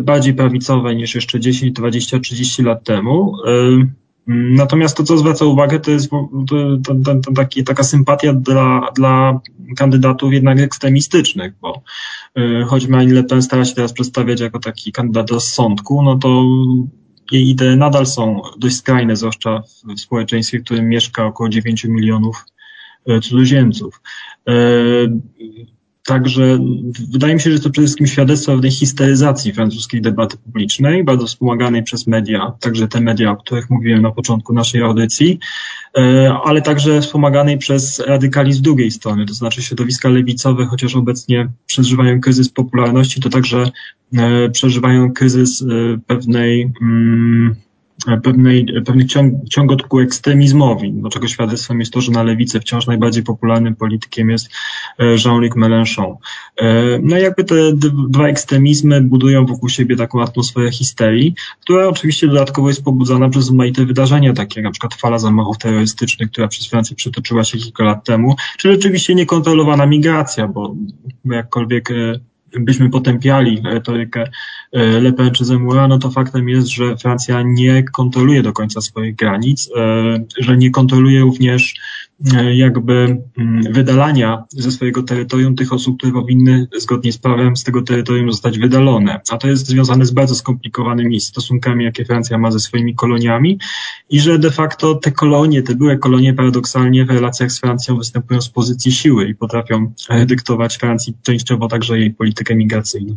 bardziej 0.00 0.34
prawicowe 0.34 0.94
niż 0.94 1.14
jeszcze 1.14 1.40
10, 1.40 1.72
20, 1.72 2.20
30 2.20 2.62
lat 2.62 2.84
temu. 2.84 3.32
Natomiast 4.26 4.96
to, 4.96 5.04
co 5.04 5.18
zwraca 5.18 5.44
uwagę, 5.44 5.80
to 5.80 5.90
jest 5.90 6.10
to, 6.10 6.28
to, 7.04 7.14
to, 7.24 7.32
taki, 7.32 7.64
taka 7.64 7.82
sympatia 7.82 8.32
dla, 8.32 8.90
dla 8.96 9.40
kandydatów 9.76 10.32
jednak 10.32 10.60
ekstremistycznych, 10.60 11.52
bo 11.60 11.82
y, 12.38 12.64
choć 12.66 12.86
Marine 12.86 13.14
Le 13.14 13.24
Pen 13.24 13.42
stara 13.42 13.64
się 13.64 13.74
teraz 13.74 13.92
przedstawiać 13.92 14.40
jako 14.40 14.58
taki 14.58 14.92
kandydat 14.92 15.30
rozsądku, 15.30 16.02
no 16.02 16.18
to 16.18 16.44
jej 17.32 17.48
idee 17.48 17.76
nadal 17.76 18.06
są 18.06 18.40
dość 18.58 18.76
skrajne, 18.76 19.16
zwłaszcza 19.16 19.62
w 19.96 20.00
społeczeństwie, 20.00 20.58
w 20.58 20.64
którym 20.64 20.88
mieszka 20.88 21.26
około 21.26 21.48
9 21.48 21.84
milionów 21.84 22.44
y, 23.10 23.20
cudzoziemców. 23.20 24.00
Także 26.06 26.58
wydaje 27.12 27.34
mi 27.34 27.40
się, 27.40 27.52
że 27.52 27.60
to 27.60 27.70
przede 27.70 27.86
wszystkim 27.86 28.06
świadectwo 28.06 28.52
pewnej 28.52 28.70
histeryzacji 28.70 29.52
francuskiej 29.52 30.02
debaty 30.02 30.36
publicznej, 30.36 31.04
bardzo 31.04 31.26
wspomaganej 31.26 31.82
przez 31.82 32.06
media, 32.06 32.52
także 32.60 32.88
te 32.88 33.00
media, 33.00 33.30
o 33.30 33.36
których 33.36 33.70
mówiłem 33.70 34.02
na 34.02 34.10
początku 34.10 34.52
naszej 34.54 34.82
audycji, 34.82 35.38
e, 35.98 36.34
ale 36.44 36.62
także 36.62 37.00
wspomaganej 37.00 37.58
przez 37.58 37.98
radykalizm 37.98 38.62
drugiej 38.62 38.90
strony, 38.90 39.26
to 39.26 39.34
znaczy 39.34 39.62
środowiska 39.62 40.08
lewicowe, 40.08 40.66
chociaż 40.66 40.96
obecnie 40.96 41.48
przeżywają 41.66 42.20
kryzys 42.20 42.48
popularności, 42.48 43.20
to 43.20 43.28
także 43.28 43.70
e, 44.16 44.50
przeżywają 44.50 45.12
kryzys 45.12 45.62
e, 45.62 45.66
pewnej, 46.06 46.72
mm, 46.82 47.56
pewnej, 48.22 48.66
pewnych 48.86 49.06
ciąg, 49.06 49.48
ciągot 49.48 49.82
ku 49.82 50.00
ekstremizmowi, 50.00 50.92
do 50.92 51.08
czego 51.08 51.28
świadectwem 51.28 51.80
jest 51.80 51.92
to, 51.92 52.00
że 52.00 52.12
na 52.12 52.22
lewicy 52.22 52.60
wciąż 52.60 52.86
najbardziej 52.86 53.22
popularnym 53.22 53.76
politykiem 53.76 54.30
jest 54.30 54.48
Jean-Luc 54.98 55.56
Mélenchon. 55.56 56.14
No 57.02 57.18
i 57.18 57.22
jakby 57.22 57.44
te 57.44 57.54
dwa 58.08 58.28
ekstremizmy 58.28 59.00
budują 59.00 59.46
wokół 59.46 59.68
siebie 59.68 59.96
taką 59.96 60.22
atmosferę 60.22 60.70
histerii, 60.70 61.34
która 61.60 61.88
oczywiście 61.88 62.26
dodatkowo 62.26 62.68
jest 62.68 62.84
pobudzana 62.84 63.28
przez 63.28 63.42
rozmaite 63.42 63.86
wydarzenia, 63.86 64.32
takie 64.32 64.60
jak 64.60 64.64
na 64.64 64.70
przykład 64.70 64.94
fala 64.94 65.18
zamachów 65.18 65.58
terrorystycznych, 65.58 66.30
która 66.30 66.48
przez 66.48 66.66
Francję 66.66 66.96
przytoczyła 66.96 67.44
się 67.44 67.58
kilka 67.58 67.84
lat 67.84 68.04
temu, 68.04 68.36
czy 68.58 68.72
rzeczywiście 68.72 69.14
niekontrolowana 69.14 69.86
migracja, 69.86 70.48
bo 70.48 70.74
jakkolwiek 71.24 71.88
byśmy 72.60 72.90
potępiali 72.90 73.62
retorykę 73.64 74.30
e, 74.72 75.00
Le 75.00 75.12
Pen 75.12 75.30
czy 75.30 75.44
Zemura, 75.44 75.88
no 75.88 75.98
to 75.98 76.10
faktem 76.10 76.48
jest, 76.48 76.68
że 76.68 76.96
Francja 76.96 77.42
nie 77.42 77.82
kontroluje 77.82 78.42
do 78.42 78.52
końca 78.52 78.80
swoich 78.80 79.16
granic, 79.16 79.70
e, 79.76 80.24
że 80.38 80.56
nie 80.56 80.70
kontroluje 80.70 81.20
również 81.20 81.74
e, 81.74 81.91
jakby 82.54 83.22
mm, 83.38 83.72
wydalania 83.72 84.44
ze 84.50 84.70
swojego 84.70 85.02
terytorium 85.02 85.56
tych 85.56 85.72
osób, 85.72 85.98
które 85.98 86.12
powinny 86.12 86.68
zgodnie 86.76 87.12
z 87.12 87.18
prawem 87.18 87.56
z 87.56 87.64
tego 87.64 87.82
terytorium 87.82 88.32
zostać 88.32 88.58
wydalone. 88.58 89.20
A 89.30 89.36
to 89.38 89.48
jest 89.48 89.66
związane 89.66 90.06
z 90.06 90.10
bardzo 90.10 90.34
skomplikowanymi 90.34 91.20
stosunkami, 91.20 91.84
jakie 91.84 92.04
Francja 92.04 92.38
ma 92.38 92.50
ze 92.50 92.60
swoimi 92.60 92.94
koloniami 92.94 93.58
i 94.10 94.20
że 94.20 94.38
de 94.38 94.50
facto 94.50 94.94
te 94.94 95.12
kolonie, 95.12 95.62
te 95.62 95.74
były 95.74 95.98
kolonie 95.98 96.34
paradoksalnie 96.34 97.04
w 97.04 97.10
relacjach 97.10 97.52
z 97.52 97.60
Francją 97.60 97.96
występują 97.96 98.40
z 98.40 98.48
pozycji 98.48 98.92
siły 98.92 99.28
i 99.28 99.34
potrafią 99.34 99.92
dyktować 100.26 100.76
Francji 100.76 101.14
częściowo 101.22 101.68
także 101.68 101.98
jej 101.98 102.14
politykę 102.14 102.54
migracyjną. 102.54 103.16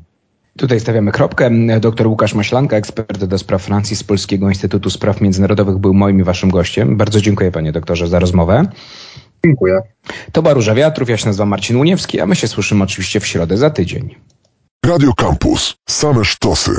Tutaj 0.57 0.79
stawiamy 0.79 1.11
kropkę. 1.11 1.49
Dr 1.79 2.07
Łukasz 2.07 2.33
Maślanka, 2.33 2.77
ekspert 2.77 3.25
do 3.25 3.37
spraw 3.37 3.63
Francji 3.63 3.95
z 3.95 4.03
Polskiego 4.03 4.49
Instytutu 4.49 4.89
Spraw 4.89 5.21
Międzynarodowych, 5.21 5.77
był 5.77 5.93
moim 5.93 6.19
i 6.19 6.23
waszym 6.23 6.49
gościem. 6.49 6.97
Bardzo 6.97 7.21
dziękuję 7.21 7.51
panie 7.51 7.71
doktorze 7.71 8.07
za 8.07 8.19
rozmowę. 8.19 8.65
Dziękuję. 9.45 9.79
To 10.31 10.41
Baróża 10.41 10.75
Wiatrów, 10.75 11.09
ja 11.09 11.17
się 11.17 11.25
nazywam 11.25 11.49
Marcin 11.49 11.77
Łuniewski, 11.77 12.19
a 12.19 12.25
my 12.25 12.35
się 12.35 12.47
słyszymy 12.47 12.83
oczywiście 12.83 13.19
w 13.19 13.27
środę 13.27 13.57
za 13.57 13.69
tydzień. 13.69 14.15
Radio 14.85 15.13
Campus. 15.13 15.75
Same 15.89 16.25
sztosy. 16.25 16.71